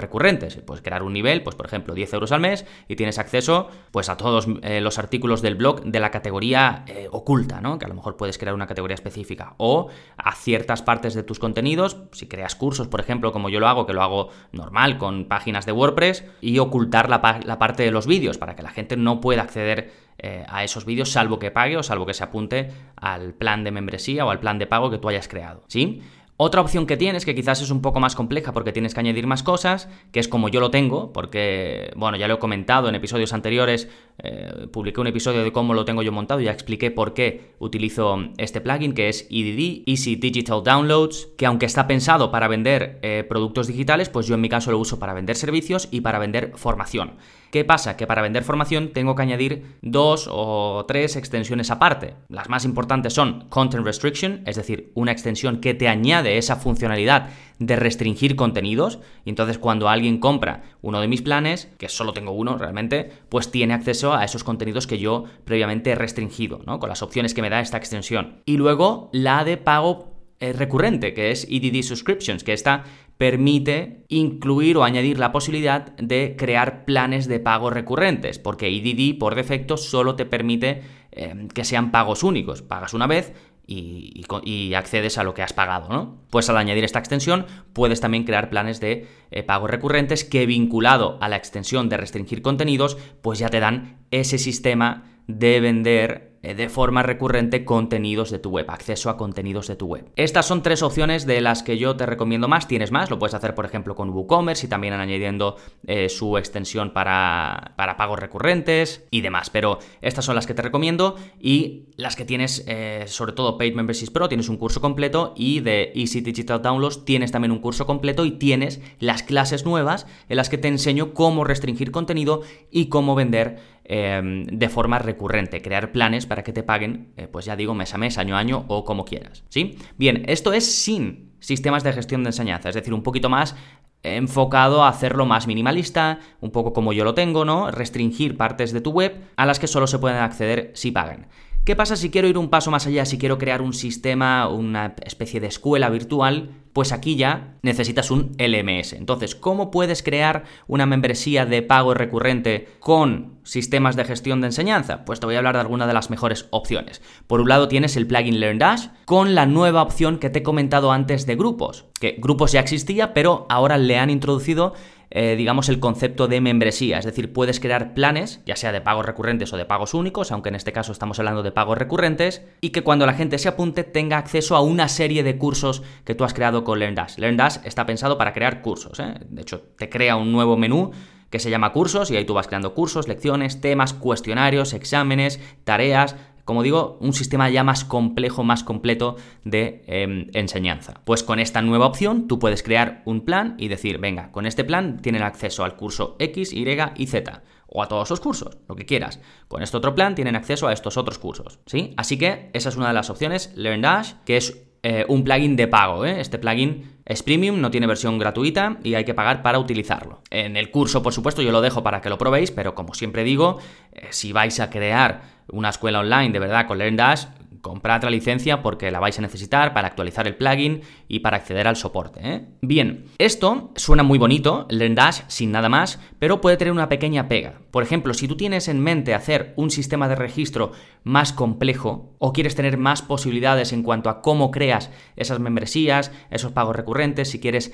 recurrentes. 0.00 0.56
Puedes 0.56 0.82
crear 0.82 1.02
un 1.02 1.12
nivel, 1.12 1.42
pues 1.42 1.56
por 1.56 1.66
ejemplo 1.66 1.94
10 1.94 2.14
euros 2.14 2.32
al 2.32 2.40
mes 2.40 2.66
y 2.88 2.96
tienes 2.96 3.18
acceso 3.18 3.68
pues 3.90 4.08
a 4.08 4.16
todos 4.16 4.46
eh, 4.62 4.80
los 4.80 4.98
artículos 4.98 5.42
del 5.42 5.56
blog 5.56 5.82
de 5.82 6.00
la 6.00 6.10
categoría 6.10 6.84
eh, 6.86 7.08
oculta, 7.10 7.60
¿no? 7.60 7.78
Que 7.78 7.84
a 7.84 7.88
lo 7.88 7.94
mejor 7.94 8.16
puedes 8.16 8.38
crear 8.38 8.54
una 8.54 8.66
categoría 8.66 8.94
específica. 8.94 9.54
O 9.58 9.88
a 10.16 10.34
ciertas 10.34 10.82
partes 10.82 11.14
de 11.14 11.22
tus 11.22 11.38
contenidos, 11.38 11.98
si 12.12 12.26
creas 12.26 12.54
cursos, 12.54 12.88
por 12.88 13.00
ejemplo, 13.00 13.32
como 13.32 13.48
yo 13.48 13.60
lo 13.60 13.68
hago, 13.68 13.86
que 13.86 13.92
lo 13.92 14.02
hago 14.02 14.30
normal 14.52 14.98
con 14.98 15.26
páginas 15.26 15.66
de 15.66 15.72
WordPress, 15.72 16.24
y 16.40 16.58
ocultar 16.58 17.08
la, 17.08 17.40
la 17.44 17.58
parte 17.58 17.82
de 17.82 17.90
los 17.90 18.06
vídeos 18.06 18.38
para 18.38 18.54
que 18.54 18.62
la 18.62 18.70
gente 18.70 18.96
no 18.96 19.20
pueda 19.20 19.42
acceder 19.42 20.05
eh, 20.18 20.44
a 20.48 20.64
esos 20.64 20.84
vídeos, 20.84 21.10
salvo 21.12 21.38
que 21.38 21.50
pague 21.50 21.76
o 21.76 21.82
salvo 21.82 22.06
que 22.06 22.14
se 22.14 22.24
apunte 22.24 22.70
al 22.96 23.34
plan 23.34 23.64
de 23.64 23.70
membresía 23.70 24.24
o 24.24 24.30
al 24.30 24.40
plan 24.40 24.58
de 24.58 24.66
pago 24.66 24.90
que 24.90 24.98
tú 24.98 25.08
hayas 25.08 25.28
creado, 25.28 25.62
¿sí? 25.68 26.02
Otra 26.38 26.60
opción 26.60 26.86
que 26.86 26.98
tienes, 26.98 27.24
que 27.24 27.34
quizás 27.34 27.62
es 27.62 27.70
un 27.70 27.80
poco 27.80 27.98
más 27.98 28.14
compleja 28.14 28.52
porque 28.52 28.70
tienes 28.70 28.92
que 28.92 29.00
añadir 29.00 29.26
más 29.26 29.42
cosas, 29.42 29.88
que 30.12 30.20
es 30.20 30.28
como 30.28 30.50
yo 30.50 30.60
lo 30.60 30.70
tengo, 30.70 31.10
porque, 31.10 31.90
bueno, 31.96 32.18
ya 32.18 32.28
lo 32.28 32.34
he 32.34 32.38
comentado 32.38 32.90
en 32.90 32.94
episodios 32.94 33.32
anteriores, 33.32 33.88
eh, 34.22 34.66
publiqué 34.70 35.00
un 35.00 35.06
episodio 35.06 35.42
de 35.42 35.50
cómo 35.50 35.72
lo 35.72 35.86
tengo 35.86 36.02
yo 36.02 36.12
montado 36.12 36.42
y 36.42 36.44
ya 36.44 36.52
expliqué 36.52 36.90
por 36.90 37.14
qué 37.14 37.54
utilizo 37.58 38.18
este 38.36 38.60
plugin, 38.60 38.92
que 38.92 39.08
es 39.08 39.26
EDD, 39.30 39.84
Easy 39.86 40.16
Digital 40.16 40.62
Downloads, 40.62 41.28
que 41.38 41.46
aunque 41.46 41.64
está 41.64 41.86
pensado 41.86 42.30
para 42.30 42.48
vender 42.48 42.98
eh, 43.00 43.24
productos 43.26 43.66
digitales, 43.66 44.10
pues 44.10 44.26
yo 44.26 44.34
en 44.34 44.42
mi 44.42 44.50
caso 44.50 44.70
lo 44.70 44.78
uso 44.78 44.98
para 44.98 45.14
vender 45.14 45.36
servicios 45.36 45.88
y 45.90 46.02
para 46.02 46.18
vender 46.18 46.52
formación. 46.56 47.14
¿Qué 47.50 47.64
pasa? 47.64 47.96
Que 47.96 48.06
para 48.06 48.22
vender 48.22 48.44
formación 48.44 48.92
tengo 48.92 49.14
que 49.14 49.22
añadir 49.22 49.76
dos 49.82 50.28
o 50.30 50.84
tres 50.86 51.16
extensiones 51.16 51.70
aparte. 51.70 52.14
Las 52.28 52.48
más 52.48 52.64
importantes 52.64 53.12
son 53.12 53.48
Content 53.48 53.84
Restriction, 53.84 54.42
es 54.46 54.56
decir, 54.56 54.90
una 54.94 55.12
extensión 55.12 55.60
que 55.60 55.74
te 55.74 55.88
añade 55.88 56.38
esa 56.38 56.56
funcionalidad 56.56 57.30
de 57.58 57.76
restringir 57.76 58.36
contenidos. 58.36 58.98
Y 59.24 59.30
entonces 59.30 59.58
cuando 59.58 59.88
alguien 59.88 60.18
compra 60.18 60.62
uno 60.82 61.00
de 61.00 61.08
mis 61.08 61.22
planes, 61.22 61.70
que 61.78 61.88
solo 61.88 62.12
tengo 62.12 62.32
uno 62.32 62.58
realmente, 62.58 63.10
pues 63.28 63.50
tiene 63.50 63.74
acceso 63.74 64.14
a 64.14 64.24
esos 64.24 64.44
contenidos 64.44 64.86
que 64.86 64.98
yo 64.98 65.24
previamente 65.44 65.90
he 65.90 65.94
restringido, 65.94 66.60
¿no? 66.66 66.78
Con 66.78 66.88
las 66.88 67.02
opciones 67.02 67.34
que 67.34 67.42
me 67.42 67.50
da 67.50 67.60
esta 67.60 67.78
extensión. 67.78 68.42
Y 68.44 68.56
luego 68.56 69.10
la 69.12 69.44
de 69.44 69.56
pago 69.56 70.16
eh, 70.38 70.52
recurrente, 70.52 71.14
que 71.14 71.30
es 71.30 71.46
EDD 71.50 71.82
Subscriptions, 71.82 72.44
que 72.44 72.52
esta 72.52 72.84
permite 73.18 74.04
incluir 74.08 74.76
o 74.76 74.84
añadir 74.84 75.18
la 75.18 75.32
posibilidad 75.32 75.96
de 75.96 76.36
crear 76.36 76.84
planes 76.84 77.26
de 77.28 77.40
pago 77.40 77.70
recurrentes, 77.70 78.38
porque 78.38 78.68
EDD 78.68 79.18
por 79.18 79.34
defecto 79.34 79.76
solo 79.76 80.16
te 80.16 80.26
permite 80.26 80.82
eh, 81.12 81.48
que 81.54 81.64
sean 81.64 81.90
pagos 81.90 82.22
únicos. 82.22 82.62
Pagas 82.62 82.92
una 82.92 83.06
vez 83.06 83.32
y, 83.66 84.74
accedes 84.74 85.18
a 85.18 85.24
lo 85.24 85.34
que 85.34 85.42
has 85.42 85.52
pagado, 85.52 85.88
¿no? 85.88 86.18
Pues 86.30 86.48
al 86.50 86.56
añadir 86.56 86.84
esta 86.84 86.98
extensión 86.98 87.46
puedes 87.72 88.00
también 88.00 88.24
crear 88.24 88.50
planes 88.50 88.80
de 88.80 89.08
eh, 89.30 89.42
pagos 89.42 89.70
recurrentes 89.70 90.24
que 90.24 90.46
vinculado 90.46 91.18
a 91.20 91.28
la 91.28 91.36
extensión 91.36 91.88
de 91.88 91.96
restringir 91.96 92.42
contenidos, 92.42 92.96
pues 93.22 93.38
ya 93.38 93.48
te 93.48 93.60
dan 93.60 94.06
ese 94.10 94.38
sistema 94.38 95.04
de 95.26 95.60
vender 95.60 96.35
de 96.54 96.68
forma 96.68 97.02
recurrente 97.02 97.64
contenidos 97.64 98.30
de 98.30 98.38
tu 98.38 98.50
web, 98.50 98.66
acceso 98.68 99.10
a 99.10 99.16
contenidos 99.16 99.66
de 99.68 99.76
tu 99.76 99.86
web. 99.86 100.10
Estas 100.16 100.46
son 100.46 100.62
tres 100.62 100.82
opciones 100.82 101.26
de 101.26 101.40
las 101.40 101.62
que 101.62 101.78
yo 101.78 101.96
te 101.96 102.06
recomiendo 102.06 102.48
más. 102.48 102.68
Tienes 102.68 102.92
más, 102.92 103.10
lo 103.10 103.18
puedes 103.18 103.34
hacer 103.34 103.54
por 103.54 103.64
ejemplo 103.64 103.94
con 103.94 104.10
WooCommerce 104.10 104.66
y 104.66 104.68
también 104.68 104.94
añadiendo 104.94 105.56
eh, 105.86 106.08
su 106.08 106.38
extensión 106.38 106.92
para, 106.92 107.72
para, 107.76 107.96
pagos 107.96 108.18
recurrentes 108.18 109.06
y 109.10 109.20
demás. 109.20 109.50
Pero 109.50 109.78
estas 110.02 110.24
son 110.24 110.34
las 110.34 110.46
que 110.46 110.54
te 110.54 110.62
recomiendo 110.62 111.16
y 111.40 111.86
las 111.96 112.16
que 112.16 112.24
tienes, 112.24 112.64
eh, 112.66 113.04
sobre 113.06 113.32
todo 113.32 113.58
Paid 113.58 113.74
Memberships 113.74 114.10
Pro, 114.10 114.28
tienes 114.28 114.48
un 114.48 114.56
curso 114.56 114.80
completo 114.80 115.34
y 115.36 115.60
de 115.60 115.92
Easy 115.94 116.20
Digital 116.20 116.62
Downloads 116.62 117.04
tienes 117.04 117.32
también 117.32 117.52
un 117.52 117.58
curso 117.58 117.86
completo 117.86 118.24
y 118.24 118.32
tienes 118.32 118.80
las 118.98 119.22
clases 119.22 119.64
nuevas 119.64 120.06
en 120.28 120.36
las 120.36 120.48
que 120.48 120.58
te 120.58 120.68
enseño 120.68 121.14
cómo 121.14 121.44
restringir 121.44 121.90
contenido 121.90 122.42
y 122.70 122.86
cómo 122.86 123.14
vender 123.14 123.75
de 123.88 124.68
forma 124.68 124.98
recurrente, 124.98 125.62
crear 125.62 125.92
planes 125.92 126.26
para 126.26 126.36
para 126.36 126.44
que 126.44 126.52
te 126.52 126.62
paguen, 126.62 127.14
eh, 127.16 127.28
pues 127.28 127.46
ya 127.46 127.56
digo, 127.56 127.72
mes 127.72 127.94
a 127.94 127.96
mes, 127.96 128.18
año 128.18 128.36
a 128.36 128.40
año 128.40 128.66
o 128.68 128.84
como 128.84 129.06
quieras. 129.06 129.42
¿Sí? 129.48 129.78
Bien, 129.96 130.22
esto 130.26 130.52
es 130.52 130.70
sin 130.70 131.32
sistemas 131.40 131.82
de 131.82 131.94
gestión 131.94 132.24
de 132.24 132.28
enseñanza, 132.28 132.68
es 132.68 132.74
decir, 132.74 132.92
un 132.92 133.02
poquito 133.02 133.30
más 133.30 133.56
enfocado 134.02 134.84
a 134.84 134.88
hacerlo 134.90 135.24
más 135.24 135.46
minimalista, 135.46 136.18
un 136.42 136.50
poco 136.50 136.74
como 136.74 136.92
yo 136.92 137.04
lo 137.04 137.14
tengo, 137.14 137.46
¿no? 137.46 137.70
Restringir 137.70 138.36
partes 138.36 138.74
de 138.74 138.82
tu 138.82 138.90
web 138.90 139.18
a 139.36 139.46
las 139.46 139.58
que 139.58 139.66
solo 139.66 139.86
se 139.86 139.98
pueden 139.98 140.18
acceder 140.18 140.72
si 140.74 140.90
pagan. 140.90 141.28
¿Qué 141.66 141.74
pasa 141.74 141.96
si 141.96 142.10
quiero 142.10 142.28
ir 142.28 142.38
un 142.38 142.48
paso 142.48 142.70
más 142.70 142.86
allá, 142.86 143.04
si 143.04 143.18
quiero 143.18 143.38
crear 143.38 143.60
un 143.60 143.72
sistema, 143.72 144.46
una 144.46 144.94
especie 145.04 145.40
de 145.40 145.48
escuela 145.48 145.90
virtual? 145.90 146.50
Pues 146.72 146.92
aquí 146.92 147.16
ya 147.16 147.56
necesitas 147.62 148.12
un 148.12 148.36
LMS. 148.38 148.92
Entonces, 148.92 149.34
¿cómo 149.34 149.72
puedes 149.72 150.04
crear 150.04 150.44
una 150.68 150.86
membresía 150.86 151.44
de 151.44 151.62
pago 151.62 151.92
recurrente 151.92 152.68
con 152.78 153.40
sistemas 153.42 153.96
de 153.96 154.04
gestión 154.04 154.40
de 154.40 154.46
enseñanza? 154.46 155.04
Pues 155.04 155.18
te 155.18 155.26
voy 155.26 155.34
a 155.34 155.38
hablar 155.38 155.56
de 155.56 155.62
algunas 155.62 155.88
de 155.88 155.94
las 155.94 156.08
mejores 156.08 156.46
opciones. 156.50 157.02
Por 157.26 157.40
un 157.40 157.48
lado 157.48 157.66
tienes 157.66 157.96
el 157.96 158.06
plugin 158.06 158.38
LearnDash 158.38 158.86
con 159.04 159.34
la 159.34 159.46
nueva 159.46 159.82
opción 159.82 160.18
que 160.18 160.30
te 160.30 160.38
he 160.38 160.44
comentado 160.44 160.92
antes 160.92 161.26
de 161.26 161.34
grupos, 161.34 161.86
que 161.98 162.14
grupos 162.20 162.52
ya 162.52 162.60
existía, 162.60 163.12
pero 163.12 163.44
ahora 163.48 163.76
le 163.76 163.98
han 163.98 164.10
introducido 164.10 164.74
eh, 165.10 165.36
digamos, 165.36 165.68
el 165.68 165.78
concepto 165.78 166.28
de 166.28 166.40
membresía. 166.40 166.98
Es 166.98 167.04
decir, 167.04 167.32
puedes 167.32 167.60
crear 167.60 167.94
planes, 167.94 168.40
ya 168.44 168.56
sea 168.56 168.72
de 168.72 168.80
pagos 168.80 169.06
recurrentes 169.06 169.52
o 169.52 169.56
de 169.56 169.64
pagos 169.64 169.94
únicos, 169.94 170.32
aunque 170.32 170.48
en 170.48 170.56
este 170.56 170.72
caso 170.72 170.92
estamos 170.92 171.18
hablando 171.18 171.42
de 171.42 171.52
pagos 171.52 171.78
recurrentes, 171.78 172.42
y 172.60 172.70
que 172.70 172.82
cuando 172.82 173.06
la 173.06 173.14
gente 173.14 173.38
se 173.38 173.48
apunte 173.48 173.84
tenga 173.84 174.18
acceso 174.18 174.56
a 174.56 174.60
una 174.60 174.88
serie 174.88 175.22
de 175.22 175.38
cursos 175.38 175.82
que 176.04 176.14
tú 176.14 176.24
has 176.24 176.34
creado 176.34 176.64
con 176.64 176.78
LearnDash. 176.78 177.18
LearnDash 177.18 177.58
está 177.64 177.86
pensado 177.86 178.18
para 178.18 178.32
crear 178.32 178.62
cursos. 178.62 178.98
¿eh? 179.00 179.14
De 179.28 179.42
hecho, 179.42 179.60
te 179.78 179.88
crea 179.88 180.16
un 180.16 180.32
nuevo 180.32 180.56
menú 180.56 180.92
que 181.30 181.38
se 181.38 181.50
llama 181.50 181.72
cursos 181.72 182.10
y 182.10 182.16
ahí 182.16 182.24
tú 182.24 182.34
vas 182.34 182.46
creando 182.46 182.74
cursos, 182.74 183.08
lecciones, 183.08 183.60
temas, 183.60 183.92
cuestionarios, 183.92 184.72
exámenes, 184.72 185.40
tareas, 185.64 186.16
como 186.46 186.62
digo, 186.62 186.96
un 187.00 187.12
sistema 187.12 187.50
ya 187.50 187.64
más 187.64 187.84
complejo, 187.84 188.44
más 188.44 188.62
completo 188.62 189.16
de 189.44 189.82
em, 189.88 190.28
enseñanza. 190.32 191.02
Pues 191.04 191.24
con 191.24 191.40
esta 191.40 191.60
nueva 191.60 191.86
opción 191.86 192.28
tú 192.28 192.38
puedes 192.38 192.62
crear 192.62 193.02
un 193.04 193.22
plan 193.22 193.56
y 193.58 193.66
decir, 193.66 193.98
venga, 193.98 194.30
con 194.30 194.46
este 194.46 194.62
plan 194.62 195.02
tienen 195.02 195.22
acceso 195.22 195.64
al 195.64 195.74
curso 195.74 196.14
X, 196.20 196.52
Y 196.52 196.64
y 196.96 197.06
Z 197.08 197.42
o 197.66 197.82
a 197.82 197.88
todos 197.88 198.08
los 198.10 198.20
cursos, 198.20 198.58
lo 198.68 198.76
que 198.76 198.86
quieras. 198.86 199.20
Con 199.48 199.62
este 199.64 199.76
otro 199.76 199.96
plan 199.96 200.14
tienen 200.14 200.36
acceso 200.36 200.68
a 200.68 200.72
estos 200.72 200.96
otros 200.96 201.18
cursos, 201.18 201.58
¿sí? 201.66 201.94
Así 201.96 202.16
que 202.16 202.48
esa 202.52 202.68
es 202.68 202.76
una 202.76 202.88
de 202.88 202.94
las 202.94 203.10
opciones, 203.10 203.52
LearnDash, 203.56 204.12
que 204.24 204.36
es 204.36 204.66
eh, 204.88 205.04
un 205.08 205.24
plugin 205.24 205.56
de 205.56 205.66
pago. 205.66 206.06
¿eh? 206.06 206.20
Este 206.20 206.38
plugin 206.38 207.00
es 207.04 207.24
premium, 207.24 207.60
no 207.60 207.72
tiene 207.72 207.88
versión 207.88 208.20
gratuita 208.20 208.78
y 208.84 208.94
hay 208.94 209.04
que 209.04 209.14
pagar 209.14 209.42
para 209.42 209.58
utilizarlo. 209.58 210.22
En 210.30 210.56
el 210.56 210.70
curso, 210.70 211.02
por 211.02 211.12
supuesto, 211.12 211.42
yo 211.42 211.50
lo 211.50 211.60
dejo 211.60 211.82
para 211.82 212.00
que 212.00 212.08
lo 212.08 212.18
probéis, 212.18 212.52
pero 212.52 212.76
como 212.76 212.94
siempre 212.94 213.24
digo, 213.24 213.58
eh, 213.92 214.06
si 214.10 214.32
vais 214.32 214.60
a 214.60 214.70
crear 214.70 215.35
una 215.48 215.70
escuela 215.70 216.00
online 216.00 216.30
de 216.30 216.38
verdad 216.38 216.66
con 216.66 216.78
LearnDash, 216.78 217.26
comprad 217.66 218.04
la 218.04 218.10
licencia 218.10 218.62
porque 218.62 218.92
la 218.92 219.00
vais 219.00 219.18
a 219.18 219.22
necesitar 219.22 219.74
para 219.74 219.88
actualizar 219.88 220.28
el 220.28 220.36
plugin 220.36 220.82
y 221.08 221.18
para 221.18 221.36
acceder 221.36 221.66
al 221.66 221.74
soporte. 221.74 222.20
¿eh? 222.22 222.46
Bien, 222.60 223.06
esto 223.18 223.72
suena 223.74 224.04
muy 224.04 224.18
bonito, 224.18 224.66
LearnDash 224.70 225.22
sin 225.26 225.50
nada 225.50 225.68
más, 225.68 225.98
pero 226.20 226.40
puede 226.40 226.56
tener 226.56 226.70
una 226.70 226.88
pequeña 226.88 227.26
pega. 227.26 227.60
Por 227.72 227.82
ejemplo, 227.82 228.14
si 228.14 228.28
tú 228.28 228.36
tienes 228.36 228.68
en 228.68 228.80
mente 228.80 229.14
hacer 229.14 229.52
un 229.56 229.70
sistema 229.70 230.08
de 230.08 230.14
registro 230.14 230.72
más 231.02 231.32
complejo 231.32 232.14
o 232.18 232.32
quieres 232.32 232.54
tener 232.54 232.78
más 232.78 233.02
posibilidades 233.02 233.72
en 233.72 233.82
cuanto 233.82 234.10
a 234.10 234.22
cómo 234.22 234.52
creas 234.52 234.90
esas 235.16 235.40
membresías, 235.40 236.12
esos 236.30 236.52
pagos 236.52 236.76
recurrentes, 236.76 237.30
si 237.30 237.40
quieres 237.40 237.72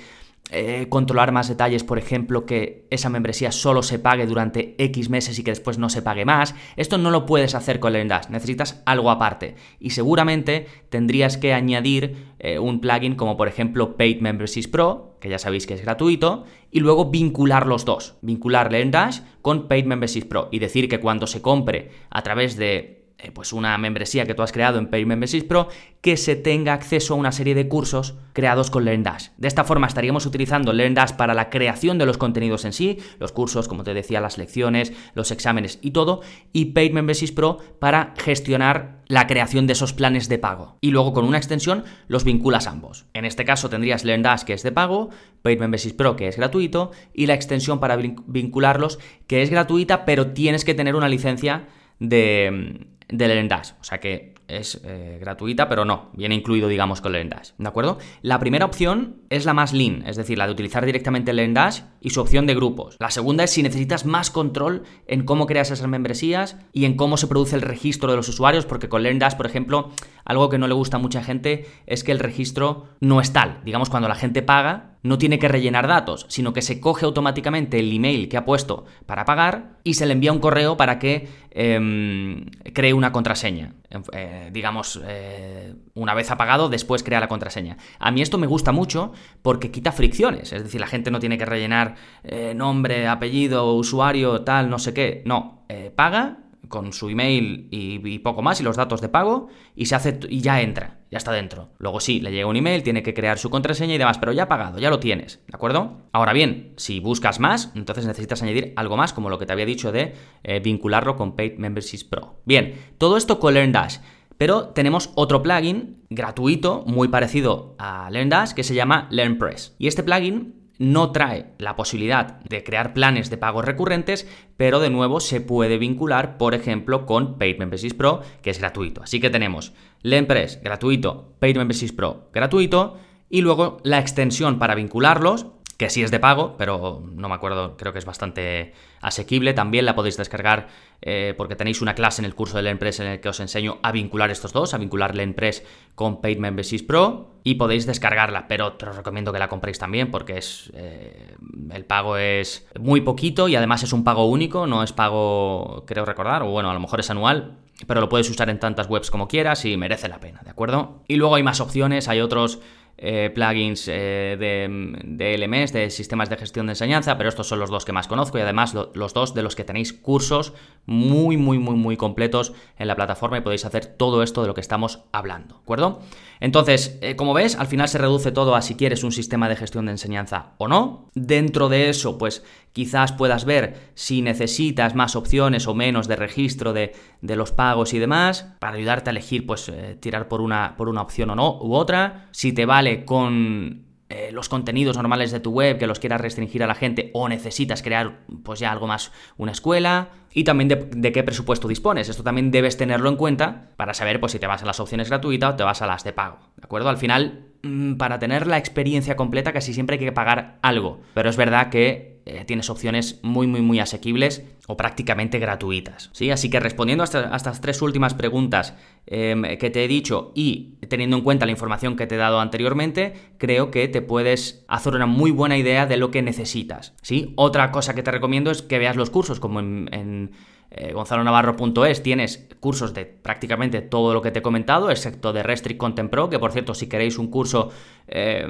eh, 0.53 0.87
controlar 0.89 1.33
más 1.33 1.49
detalles, 1.49 1.83
por 1.83 1.99
ejemplo, 1.99 2.45
que 2.45 2.87
esa 2.91 3.09
membresía 3.09 3.53
solo 3.53 3.83
se 3.83 3.99
pague 3.99 4.27
durante 4.27 4.75
X 4.77 5.09
meses 5.09 5.39
y 5.39 5.45
que 5.45 5.51
después 5.51 5.79
no 5.79 5.89
se 5.89 6.03
pague 6.03 6.25
más. 6.25 6.55
Esto 6.77 6.99
no 6.99 7.11
lo 7.11 7.25
puedes 7.25 7.55
hacer 7.55 7.81
con 7.81 7.95
LearnDash, 7.95 8.29
necesitas 8.29 8.83
algo 8.85 9.11
aparte. 9.11 9.55
Y 9.81 9.91
seguramente 9.91 10.67
tendrías 10.91 11.39
que 11.39 11.55
añadir 11.55 12.35
eh, 12.39 12.59
un 12.59 12.81
plugin 12.81 13.15
como 13.15 13.37
por 13.37 13.49
ejemplo 13.49 13.97
Paid 13.97 14.21
Memberships 14.21 14.69
Pro, 14.69 15.17
que 15.21 15.31
ya 15.31 15.39
sabéis 15.39 15.67
que 15.67 15.75
es 15.75 15.83
gratuito, 15.83 16.45
y 16.71 16.81
luego 16.81 17.11
vincular 17.11 17.67
los 17.67 17.85
dos, 17.85 18.17
vincular 18.21 18.71
LearnDash 18.71 19.21
con 19.41 19.69
Paid 19.69 19.87
Memberships 19.87 20.27
Pro 20.27 20.49
y 20.53 20.59
decir 20.59 20.89
que 20.89 21.01
cuando 21.01 21.27
se 21.27 21.41
compre 21.41 21.91
a 22.11 22.23
través 22.23 22.57
de 22.57 23.02
pues 23.31 23.53
una 23.53 23.79
membresía 23.79 24.27
que 24.27 24.35
tú 24.35 24.43
has 24.43 24.53
creado 24.53 24.79
en 24.79 24.89
Pay 24.89 25.05
Memberships 25.05 25.45
Pro 25.45 25.69
que 26.01 26.17
se 26.17 26.35
tenga 26.35 26.73
acceso 26.73 27.15
a 27.15 27.17
una 27.17 27.31
serie 27.31 27.55
de 27.55 27.69
cursos 27.69 28.15
creados 28.33 28.71
con 28.71 28.85
LearnDash. 28.85 29.29
De 29.37 29.47
esta 29.47 29.63
forma 29.63 29.87
estaríamos 29.87 30.27
utilizando 30.27 30.73
LearnDash 30.73 31.13
para 31.13 31.35
la 31.35 31.49
creación 31.49 31.99
de 31.99 32.07
los 32.07 32.19
contenidos 32.19 32.65
en 32.65 32.73
sí, 32.73 32.99
los 33.21 33.31
cursos, 33.31 33.69
como 33.69 33.85
te 33.85 33.95
decía, 33.95 34.21
las 34.21 34.39
lecciones, 34.39 34.93
los 35.15 35.31
exámenes 35.31 35.79
y 35.81 35.93
todo, 35.93 36.23
y 36.53 36.67
Paid 36.67 36.93
Memberships 36.93 37.33
Pro 37.33 37.59
para 37.79 38.15
gestionar 38.17 39.03
la 39.07 39.27
creación 39.27 39.67
de 39.67 39.75
esos 39.75 39.93
planes 39.93 40.29
de 40.29 40.39
pago. 40.39 40.79
Y 40.81 40.91
luego 40.91 41.13
con 41.13 41.25
una 41.25 41.39
extensión 41.39 41.85
los 42.09 42.25
vinculas 42.25 42.67
ambos. 42.67 43.07
En 43.13 43.25
este 43.25 43.45
caso 43.45 43.69
tendrías 43.69 44.05
LearnDash 44.05 44.43
que 44.43 44.55
es 44.55 44.63
de 44.63 44.73
pago, 44.73 45.11
Paid 45.43 45.61
Memberships 45.61 45.95
Pro 45.95 46.17
que 46.17 46.27
es 46.27 46.37
gratuito 46.37 46.91
y 47.15 47.27
la 47.27 47.35
extensión 47.35 47.79
para 47.79 47.97
vincularlos 47.97 48.99
que 49.27 49.43
es 49.43 49.51
gratuita, 49.51 50.05
pero 50.05 50.33
tienes 50.33 50.65
que 50.65 50.75
tener 50.75 50.97
una 50.97 51.09
licencia 51.09 51.69
de 52.01 52.89
del 53.13 53.31
LearnDash. 53.31 53.73
O 53.81 53.85
sea 53.85 54.01
que 54.01 54.35
es 54.49 54.81
eh, 54.85 55.19
gratuita, 55.21 55.69
pero 55.69 55.85
no, 55.85 56.11
viene 56.15 56.35
incluido, 56.35 56.69
digamos, 56.69 57.01
con 57.01 57.13
LearnDash. 57.13 57.51
¿De 57.59 57.69
acuerdo? 57.69 57.99
La 58.21 58.39
primera 58.39 58.65
opción 58.65 59.23
es 59.31 59.45
la 59.45 59.55
más 59.55 59.73
lean, 59.73 60.05
es 60.07 60.17
decir, 60.17 60.37
la 60.37 60.47
de 60.47 60.53
utilizar 60.53 60.85
directamente 60.85 61.31
el 61.31 61.37
LearnDash 61.37 61.81
y 62.01 62.11
su 62.11 62.21
opción 62.21 62.47
de 62.47 62.55
grupos. 62.55 62.97
La 62.99 63.11
segunda 63.11 63.45
es 63.45 63.51
si 63.51 63.63
necesitas 63.63 64.05
más 64.05 64.31
control 64.31 64.83
en 65.07 65.25
cómo 65.25 65.47
creas 65.47 65.71
esas 65.71 65.87
membresías 65.87 66.57
y 66.73 66.85
en 66.85 66.97
cómo 66.97 67.17
se 67.17 67.27
produce 67.29 67.57
el 67.57 67.63
registro 67.63 68.11
de 68.11 68.17
los 68.17 68.29
usuarios, 68.29 68.67
porque 68.67 68.89
con 68.89 69.03
LearnDash, 69.03 69.37
por 69.37 69.47
ejemplo, 69.47 69.91
algo 70.25 70.49
que 70.49 70.59
no 70.59 70.67
le 70.67 70.75
gusta 70.75 70.97
a 70.97 71.01
mucha 71.01 71.23
gente 71.23 71.67
es 71.87 72.05
que 72.05 72.13
el 72.13 72.19
registro 72.19 72.89
no 73.01 73.21
es 73.21 73.33
tal. 73.33 73.61
Digamos, 73.65 73.91
cuando 73.91 74.09
la 74.09 74.15
gente 74.15 74.43
paga, 74.43 74.92
no 75.03 75.19
tiene 75.19 75.39
que 75.39 75.49
rellenar 75.49 75.89
datos, 75.89 76.27
sino 76.29 76.53
que 76.53 76.63
se 76.63 76.81
coge 76.81 77.05
automáticamente 77.05 77.79
el 77.79 77.93
email 77.93 78.29
que 78.29 78.37
ha 78.37 78.45
puesto 78.45 78.85
para 79.07 79.25
pagar 79.25 79.79
y 79.85 79.95
se 79.95 80.07
le 80.07 80.13
envía 80.13 80.33
un 80.33 80.39
correo 80.39 80.77
para 80.77 80.99
que 80.99 81.29
em, 81.51 82.47
cree 82.73 82.93
una 82.93 83.13
contraseña. 83.13 83.75
Eh, 84.13 84.51
digamos, 84.53 85.01
eh, 85.05 85.75
una 85.95 86.15
vez 86.15 86.31
apagado, 86.31 86.69
después 86.69 87.03
crea 87.03 87.21
la 87.21 87.29
contraseña. 87.29 87.77
A 87.99 88.11
mí 88.11 88.23
esto 88.23 88.39
me 88.39 88.47
gusta 88.47 88.73
mucho 88.73 89.13
porque 89.43 89.71
quita 89.71 89.93
fricciones, 89.93 90.53
es 90.53 90.63
decir, 90.63 90.81
la 90.81 90.87
gente 90.87 91.11
no 91.11 91.21
tiene 91.21 91.37
que 91.37 91.47
rellenar 91.47 91.97
eh, 92.25 92.55
nombre, 92.55 93.09
apellido, 93.09 93.75
usuario, 93.75 94.43
tal, 94.43 94.71
no 94.71 94.79
sé 94.79 94.95
qué. 94.95 95.23
No, 95.27 95.67
paga 95.97 96.39
con 96.73 96.95
su 96.95 97.11
email 97.11 97.69
y, 97.71 98.19
poco 98.21 98.41
más 98.41 98.59
y 98.61 98.65
los 98.65 98.77
datos 98.77 99.03
de 99.03 99.11
pago 99.11 99.49
y 99.77 99.87
se 99.87 99.95
hace 99.95 100.19
y 100.31 100.41
ya 100.41 100.63
entra, 100.63 101.01
ya 101.11 101.19
está 101.19 101.31
dentro. 101.31 101.69
Luego 101.79 102.01
sí, 102.01 102.19
le 102.21 102.33
llega 102.33 102.47
un 102.47 102.57
email, 102.57 102.83
tiene 102.83 103.03
que 103.03 103.13
crear 103.13 103.39
su 103.39 103.51
contraseña 103.51 103.95
y 103.95 103.99
demás, 103.99 104.17
pero 104.17 104.33
ya 104.33 104.45
ha 104.45 104.49
pagado, 104.49 104.79
ya 104.79 104.89
lo 104.89 104.99
tienes, 104.99 105.43
¿de 105.47 105.55
acuerdo? 105.55 105.99
Ahora 106.13 106.33
bien, 106.33 106.73
si 106.79 106.99
buscas 106.99 107.41
más, 107.41 107.71
entonces 107.75 108.07
necesitas 108.07 108.43
añadir 108.43 108.73
algo 108.77 108.97
más, 108.97 109.13
como 109.13 109.29
lo 109.29 109.39
que 109.39 109.45
te 109.45 109.53
había 109.53 109.67
dicho 109.67 109.93
de 109.93 110.15
eh, 110.45 110.61
vincularlo 110.61 111.15
con 111.15 111.37
Paid 111.37 111.59
Memberships 111.59 112.05
Pro. 112.05 112.41
Bien, 112.47 112.75
todo 112.97 113.19
esto 113.19 113.39
con 113.39 113.53
LearnDash. 113.53 113.99
Pero 114.39 114.71
tenemos 114.71 115.11
otro 115.15 115.43
plugin 115.43 116.05
gratuito, 116.11 116.83
muy 116.87 117.09
parecido 117.09 117.77
a 117.79 118.11
LearnDash, 118.11 118.55
que 118.55 118.65
se 118.65 118.75
llama 118.75 119.07
LearnPress. 119.11 119.77
Y 119.79 119.87
este 119.87 120.03
plugin 120.03 120.62
no 120.79 121.13
trae 121.13 121.53
la 121.59 121.77
posibilidad 121.77 122.41
de 122.41 122.65
crear 122.65 122.93
planes 122.93 123.31
de 123.31 123.37
pagos 123.37 123.65
recurrentes, 123.65 124.27
pero 124.57 124.81
de 124.81 124.91
nuevo 124.91 125.21
se 125.21 125.41
puede 125.41 125.79
vincular, 125.79 126.39
por 126.39 126.55
ejemplo, 126.55 127.07
con 127.07 127.39
Paid 127.39 127.59
Memberships 127.59 127.95
Pro, 127.95 128.23
que 128.43 128.51
es 128.51 128.59
gratuito. 128.59 129.03
Así 129.03 129.21
que 129.21 129.31
tenemos 129.31 129.73
LearnPress 130.03 130.61
gratuito, 130.63 131.35
Paid 131.39 131.57
Memberships 131.57 131.93
Pro 131.93 132.29
gratuito, 132.33 132.99
y 133.29 133.41
luego 133.41 133.79
la 133.83 133.99
extensión 133.99 134.59
para 134.59 134.75
vincularlos, 134.75 135.47
que 135.77 135.91
sí 135.91 136.03
es 136.03 136.11
de 136.11 136.21
pago, 136.21 136.57
pero 136.57 137.03
no 137.05 137.29
me 137.29 137.35
acuerdo, 137.35 137.77
creo 137.77 137.93
que 137.93 137.99
es 137.99 138.05
bastante 138.05 138.73
asequible. 139.01 139.53
También 139.53 139.85
la 139.85 139.95
podéis 139.95 140.17
descargar 140.17 140.69
eh, 141.01 141.35
porque 141.37 141.57
tenéis 141.57 141.83
una 141.83 141.95
clase 141.95 142.23
en 142.23 142.27
el 142.27 142.35
curso 142.35 142.57
de 142.57 142.63
LearnPress 142.63 143.01
en 143.01 143.07
el 143.07 143.21
que 143.21 143.29
os 143.29 143.41
enseño 143.41 143.79
a 143.83 143.91
vincular 143.93 144.31
estos 144.31 144.53
dos, 144.53 144.75
a 144.75 144.79
vincular 144.79 145.15
LearnPress 145.15 145.65
con 145.95 146.21
Paid 146.21 146.39
Memberships 146.39 146.85
Pro 146.85 147.33
y 147.45 147.55
podéis 147.55 147.87
descargarla, 147.87 148.47
pero 148.47 148.75
te 148.75 148.87
os 148.87 148.97
recomiendo 148.97 149.33
que 149.33 149.39
la 149.39 149.49
compréis 149.49 149.79
también 149.79 150.11
porque 150.11 150.39
es 150.39 150.71
eh, 150.75 151.35
el 151.73 151.85
pago 151.85 152.17
es 152.17 152.69
muy 152.79 153.01
poquito 153.01 153.49
y 153.49 153.57
además 153.57 153.83
es 153.83 153.93
un 153.93 154.05
pago 154.05 154.27
único, 154.27 154.67
no 154.67 154.83
es 154.83 154.93
pago, 154.93 155.85
creo 155.87 156.05
recordar, 156.05 156.43
o 156.43 156.51
bueno, 156.51 156.71
a 156.71 156.75
lo 156.75 156.81
mejor 156.81 157.01
es 157.01 157.11
anual, 157.11 157.59
pero 157.87 158.01
lo 158.01 158.09
puedes 158.09 158.31
usar 158.31 158.49
en 158.51 158.61
tantas 158.61 158.89
webs 158.89 159.11
como 159.11 159.27
quieras 159.27 159.65
y 159.65 159.77
merece 159.77 160.09
la 160.09 160.21
pena, 160.21 160.41
¿de 160.45 160.51
acuerdo? 160.51 161.03
Y 161.09 161.17
luego 161.17 161.35
hay 161.35 161.43
más 161.43 161.61
opciones, 161.61 162.09
hay 162.09 162.21
otros 162.21 162.61
eh, 162.99 163.31
plugins 163.35 163.89
eh, 163.89 164.37
de, 164.39 165.37
LMS, 165.37 165.73
de 165.73 165.91
sistemas 165.91 166.31
de 166.31 166.37
gestión 166.37 166.67
de 166.67 166.73
enseñanza, 166.73 167.17
pero 167.17 167.29
estos 167.29 167.49
son 167.49 167.59
los 167.59 167.71
dos 167.71 167.85
que 167.85 167.93
más 167.93 168.07
conozco 168.07 168.39
y 168.39 168.43
además 168.43 168.75
los 168.75 169.15
dos 169.15 169.35
de 169.35 169.43
los 169.43 169.57
que 169.57 169.65
tenéis 169.65 169.93
cursos 169.93 170.53
muy, 170.87 171.37
muy, 171.37 171.59
muy, 171.59 171.75
muy 171.75 171.97
completos 171.97 172.53
en 172.79 172.89
la 172.89 172.95
plataforma 172.95 173.39
y 173.39 173.41
podéis 173.41 173.65
hacer 173.65 173.87
todo 173.87 174.23
esto 174.23 174.43
de 174.43 174.49
lo 174.49 174.55
que 174.55 174.61
estamos 174.61 175.01
hablando, 175.11 175.57
¿de 175.57 175.63
acuerdo? 175.63 176.01
Entonces, 176.39 176.99
eh, 177.03 177.15
como 177.15 177.35
ves, 177.35 177.57
al 177.57 177.69
final 177.69 177.89
se 177.89 177.99
reduce 177.99 178.33
todo 178.33 178.57
a 178.57 178.63
si 178.63 178.75
quieres 178.75 179.05
un 179.05 179.13
sistema 179.13 179.49
de 179.49 179.57
gestión 179.57 179.87
de 179.87 179.93
enseñanza 179.93 180.55
o 180.59 180.67
no. 180.67 181.09
Dentro 181.15 181.69
de 181.69 181.89
eso, 181.89 182.19
pues 182.19 182.45
quizás 182.73 183.13
puedas 183.13 183.45
ver 183.45 183.93
si 183.95 184.23
necesitas 184.23 184.97
más 184.97 185.15
opciones 185.15 185.69
o 185.69 185.75
menos 185.75 186.09
de 186.09 186.17
registro 186.17 186.73
de, 186.73 186.95
los 187.21 187.53
pagos 187.53 187.95
y 187.95 188.01
demás, 188.01 188.49
para 188.59 188.77
ayudarte 188.77 189.11
a 189.11 189.13
elegir, 189.13 189.47
pues, 189.47 189.71
tirar 190.01 190.27
por 190.27 190.41
una, 190.41 190.75
por 190.77 190.89
una 190.89 191.03
opción 191.03 191.31
o 191.31 191.37
no, 191.37 191.59
u 191.63 191.75
otra. 191.75 192.29
Si 192.33 192.53
te 192.53 192.67
vale 192.67 192.82
con 193.05 193.85
eh, 194.13 194.31
los 194.31 194.51
contenidos 194.51 194.97
normales 194.97 195.31
de 195.31 195.41
tu 195.41 195.53
web 195.53 195.79
que 195.79 195.87
los 195.87 195.99
quieras 195.99 196.21
restringir 196.21 196.63
a 196.63 196.67
la 196.67 196.75
gente 196.75 197.11
o 197.15 197.29
necesitas 197.29 197.83
crear 197.83 198.21
pues 198.43 198.61
ya 198.61 198.71
algo 198.71 198.87
más 198.87 199.11
una 199.39 199.53
escuela 199.53 200.11
y 200.35 200.45
también 200.45 200.69
de, 200.69 201.13
qué 201.13 201.23
presupuesto 201.23 201.67
dispones. 201.67 202.11
Esto 202.11 202.23
también 202.23 202.51
debes 202.51 202.77
tenerlo 202.77 203.09
en 203.09 203.17
cuenta 203.17 203.71
para 203.77 203.95
saber 203.95 204.21
pues 204.21 204.33
si 204.33 204.39
te 204.39 204.47
vas 204.47 204.63
a 204.63 204.67
las 204.67 204.81
opciones 204.81 205.09
gratuitas 205.09 205.55
o 205.55 205.57
te 205.57 205.65
vas 205.65 205.81
a 205.81 205.87
las 205.87 206.05
de 206.05 206.13
pago. 206.13 206.41
¿De 206.57 206.65
acuerdo? 206.65 206.91
Al 206.91 206.99
final, 206.99 207.53
mm, 207.63 207.95
para 207.95 208.19
tener 208.19 208.47
la 208.47 208.59
experiencia 208.59 209.17
completa 209.17 209.53
casi 209.53 209.73
siempre 209.73 209.95
hay 209.95 210.05
que 210.05 210.13
pagar 210.13 210.59
algo. 210.61 211.01
Pero 211.15 211.31
es 211.31 211.37
verdad 211.39 211.71
que 211.71 212.12
eh, 212.25 212.45
tienes 212.45 212.71
opciones 212.71 213.19
muy, 213.23 213.47
muy, 213.47 213.63
muy 213.63 213.81
asequibles 213.81 214.45
o 214.69 214.77
prácticamente 214.77 215.39
gratuitas. 215.39 216.11
¿sí? 216.13 216.31
Así 216.31 216.51
que 216.51 216.61
respondiendo 216.61 217.05
a, 217.05 217.37
estas 217.37 217.61
tres 217.61 217.83
últimas 217.83 218.15
preguntas 218.15 218.75
em, 219.07 219.43
que 219.59 219.71
te 219.71 219.85
he 219.85 219.89
dicho 219.89 220.33
y 220.35 220.77
teniendo 220.89 221.17
en 221.17 221.23
cuenta 221.23 221.47
la 221.47 221.53
información 221.53 221.97
que 221.97 222.07
te 222.07 222.15
he 222.15 222.19
dado 222.19 222.41
anteriormente, 222.41 223.15
creo 223.39 223.71
que 223.71 223.89
te 223.89 224.03
puedes 224.03 224.65
hacer 224.69 224.95
una 224.95 225.07
muy 225.07 225.31
buena 225.31 225.57
idea 225.57 225.87
de 225.87 225.97
lo 225.97 226.11
que 226.11 226.23
necesitas. 226.23 226.95
¿sí? 227.03 227.33
Otra 227.37 227.71
cosa 227.73 227.95
que 227.95 228.03
te 228.03 228.11
recomiendo 228.11 228.51
es 228.51 228.63
que 228.63 228.79
veas 228.79 228.97
los 228.97 229.11
cursos, 229.11 229.41
como 229.41 229.61
en 229.61 230.31
eh, 230.75 230.95
gonzalonavarro.es 230.95 232.03
tienes 232.03 232.49
cursos 232.59 232.95
de 232.95 233.05
prácticamente 233.05 233.83
todo 233.83 234.15
lo 234.15 234.23
que 234.23 234.31
te 234.31 234.39
he 234.39 234.43
comentado, 234.43 234.91
excepto 234.91 235.35
de 235.35 235.43
Restrict 235.43 235.79
Content 235.79 236.09
Pro, 236.11 236.31
que 236.31 236.39
por 236.39 236.51
cierto, 236.51 236.73
si 236.73 236.89
queréis 236.89 237.19
un 237.19 237.29
curso, 237.29 237.71
eh, 238.09 238.47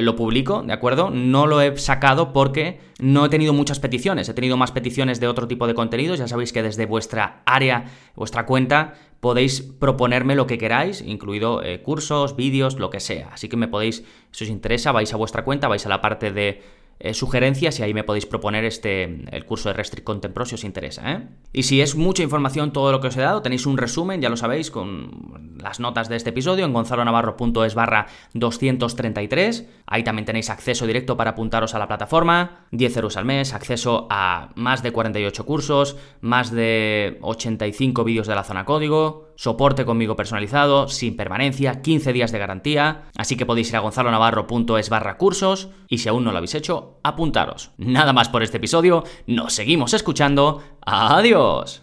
lo 0.00 0.14
publico, 0.14 0.62
¿de 0.62 0.72
acuerdo? 0.72 1.10
No 1.10 1.48
lo 1.48 1.60
he 1.60 1.76
sacado 1.76 2.32
porque 2.32 2.78
no 3.00 3.24
he 3.24 3.28
tenido 3.28 3.52
muchas 3.52 3.80
peticiones, 3.80 4.28
he 4.28 4.34
tenido 4.34 4.56
más 4.56 4.70
peticiones 4.70 5.18
de 5.18 5.26
otro 5.26 5.48
tipo 5.48 5.66
de 5.66 5.74
contenidos, 5.74 6.20
ya 6.20 6.28
sabéis 6.28 6.52
que 6.52 6.62
desde 6.62 6.86
vuestra 6.86 7.42
área, 7.44 7.86
vuestra 8.14 8.46
cuenta, 8.46 8.94
podéis 9.18 9.60
proponerme 9.62 10.36
lo 10.36 10.46
que 10.46 10.58
queráis, 10.58 11.02
incluido 11.02 11.60
eh, 11.62 11.82
cursos, 11.82 12.36
vídeos, 12.36 12.78
lo 12.78 12.90
que 12.90 13.00
sea. 13.00 13.30
Así 13.32 13.48
que 13.48 13.56
me 13.56 13.66
podéis, 13.66 14.04
si 14.30 14.44
os 14.44 14.50
interesa, 14.50 14.92
vais 14.92 15.12
a 15.12 15.16
vuestra 15.16 15.42
cuenta, 15.42 15.66
vais 15.66 15.84
a 15.86 15.88
la 15.88 16.00
parte 16.00 16.30
de 16.30 16.62
eh, 17.00 17.14
sugerencias 17.14 17.78
y 17.78 17.82
ahí 17.82 17.92
me 17.92 18.04
podéis 18.04 18.26
proponer 18.26 18.64
este, 18.64 19.24
el 19.30 19.44
curso 19.44 19.68
de 19.68 19.74
Restrict 19.74 20.04
Content 20.04 20.34
si 20.44 20.54
os 20.54 20.64
interesa. 20.64 21.12
¿eh? 21.12 21.28
Y 21.52 21.64
si 21.64 21.80
es 21.80 21.96
mucha 21.96 22.22
información 22.22 22.72
todo 22.72 22.92
lo 22.92 23.00
que 23.00 23.08
os 23.08 23.16
he 23.16 23.20
dado, 23.20 23.42
tenéis 23.42 23.66
un 23.66 23.76
resumen, 23.76 24.20
ya 24.20 24.28
lo 24.28 24.36
sabéis, 24.36 24.70
con 24.70 25.54
las 25.60 25.80
notas 25.80 26.08
de 26.08 26.16
este 26.16 26.30
episodio 26.30 26.64
en 26.64 26.72
gonzalonavarro.es 26.72 27.74
barra 27.74 28.06
233. 28.34 29.68
Ahí 29.86 30.04
también 30.04 30.26
tenéis 30.26 30.50
acceso 30.50 30.86
directo 30.86 31.16
para 31.16 31.30
apuntaros 31.30 31.74
a 31.74 31.78
la 31.78 31.88
plataforma, 31.88 32.66
10 32.70 32.96
euros 32.96 33.16
al 33.16 33.24
mes, 33.24 33.54
acceso 33.54 34.06
a 34.10 34.50
más 34.54 34.82
de 34.82 34.92
48 34.92 35.46
cursos, 35.46 35.96
más 36.20 36.50
de 36.50 37.18
85 37.22 38.04
vídeos 38.04 38.26
de 38.26 38.34
la 38.34 38.44
zona 38.44 38.64
código, 38.64 39.23
soporte 39.36 39.84
conmigo 39.84 40.16
personalizado, 40.16 40.88
sin 40.88 41.16
permanencia, 41.16 41.82
15 41.82 42.12
días 42.12 42.32
de 42.32 42.38
garantía, 42.38 43.04
así 43.16 43.36
que 43.36 43.46
podéis 43.46 43.70
ir 43.70 43.76
a 43.76 43.80
gonzalonavarro.es 43.80 44.88
barra 44.88 45.16
cursos 45.16 45.68
y 45.88 45.98
si 45.98 46.08
aún 46.08 46.24
no 46.24 46.32
lo 46.32 46.38
habéis 46.38 46.54
hecho, 46.54 47.00
apuntaros. 47.02 47.70
Nada 47.78 48.12
más 48.12 48.28
por 48.28 48.42
este 48.42 48.58
episodio, 48.58 49.04
nos 49.26 49.52
seguimos 49.52 49.94
escuchando, 49.94 50.62
adiós. 50.84 51.82